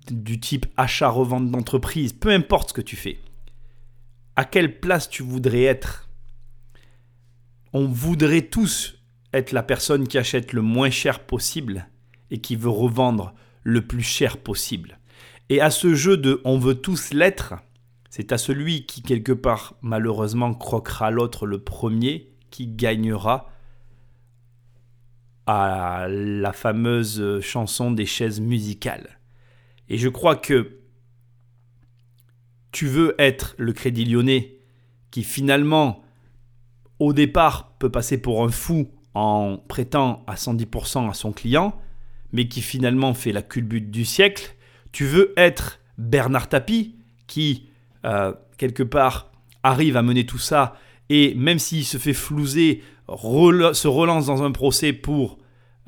[0.10, 3.20] du type achat-revente d'entreprise, peu importe ce que tu fais,
[4.36, 6.10] à quelle place tu voudrais être
[7.74, 8.98] On voudrait tous
[9.34, 11.88] être la personne qui achète le moins cher possible
[12.32, 15.00] et qui veut revendre le plus cher possible.
[15.50, 17.56] Et à ce jeu de on veut tous l'être,
[18.10, 23.50] c'est à celui qui quelque part malheureusement croquera l'autre le premier qui gagnera
[25.48, 29.20] à la fameuse chanson des chaises musicales.
[29.90, 30.78] Et je crois que
[32.72, 34.58] tu veux être le Crédit Lyonnais
[35.10, 36.04] qui finalement,
[37.00, 41.78] au départ, peut passer pour un fou en prêtant à 110% à son client,
[42.32, 44.56] mais qui finalement fait la culbute du siècle.
[44.94, 46.96] Tu veux être Bernard Tapie
[47.28, 47.68] qui,
[48.06, 49.32] euh, quelque part,
[49.64, 50.78] arrive à mener tout ça
[51.14, 55.40] et même s'il se fait flouser, se relance dans un procès pour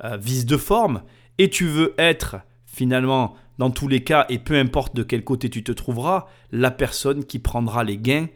[0.04, 1.02] euh, vice de forme,
[1.38, 2.36] et tu veux être
[2.66, 6.70] finalement, dans tous les cas, et peu importe de quel côté tu te trouveras, la
[6.70, 8.26] personne qui prendra les gains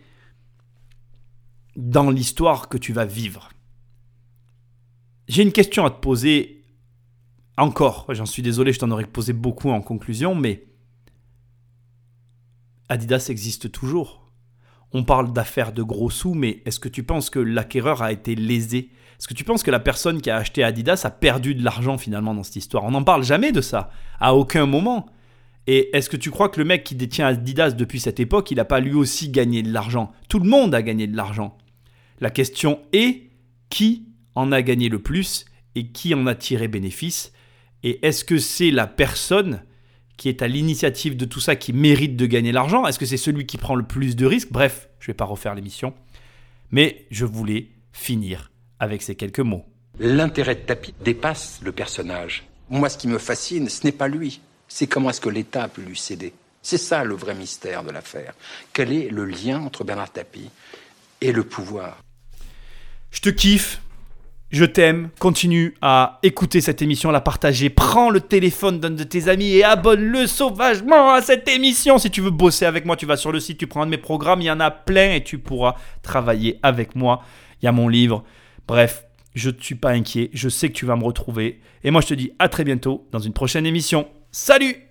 [1.77, 3.51] dans l'histoire que tu vas vivre.
[5.29, 6.65] J'ai une question à te poser
[7.59, 10.65] encore, j'en suis désolé, je t'en aurais posé beaucoup en conclusion, mais
[12.89, 14.28] Adidas existe toujours
[14.93, 18.35] on parle d'affaires de gros sous, mais est-ce que tu penses que l'acquéreur a été
[18.35, 18.91] lésé?
[19.19, 21.99] Est-ce que tu penses que la personne qui a acheté Adidas a perdu de l'argent
[21.99, 22.85] finalement dans cette histoire?
[22.85, 23.91] On n'en parle jamais de ça,
[24.21, 25.07] à aucun moment.
[25.67, 28.57] Et est-ce que tu crois que le mec qui détient Adidas depuis cette époque, il
[28.57, 30.13] n'a pas lui aussi gagné de l'argent?
[30.29, 31.59] Tout le monde a gagné de l'argent.
[32.21, 33.31] La question est
[33.69, 35.45] qui en a gagné le plus
[35.75, 37.33] et qui en a tiré bénéfice?
[37.83, 39.63] Et est-ce que c'est la personne
[40.19, 43.17] qui est à l'initiative de tout ça, qui mérite de gagner l'argent Est-ce que c'est
[43.17, 44.51] celui qui prend le plus de risques?
[44.51, 45.95] Bref, je ne vais pas refaire l'émission.
[46.71, 48.51] Mais je voulais finir
[48.81, 49.65] avec ces quelques mots.
[49.99, 52.45] L'intérêt de Tapi dépasse le personnage.
[52.69, 54.41] Moi, ce qui me fascine, ce n'est pas lui.
[54.67, 56.35] C'est comment est-ce que l'État a pu lui céder.
[56.63, 58.35] C'est ça le vrai mystère de l'affaire.
[58.73, 60.51] Quel est le lien entre Bernard Tapie
[61.21, 62.03] et le pouvoir?
[63.11, 63.81] Je te kiffe.
[64.51, 67.69] Je t'aime, continue à écouter cette émission, la partager.
[67.69, 71.99] Prends le téléphone d'un de tes amis et abonne-le sauvagement à cette émission.
[71.99, 73.91] Si tu veux bosser avec moi, tu vas sur le site, tu prends un de
[73.91, 77.23] mes programmes, il y en a plein et tu pourras travailler avec moi.
[77.61, 78.25] Il y a mon livre.
[78.67, 79.05] Bref,
[79.35, 81.61] je ne suis pas inquiet, je sais que tu vas me retrouver.
[81.85, 84.09] Et moi, je te dis à très bientôt dans une prochaine émission.
[84.33, 84.88] Salut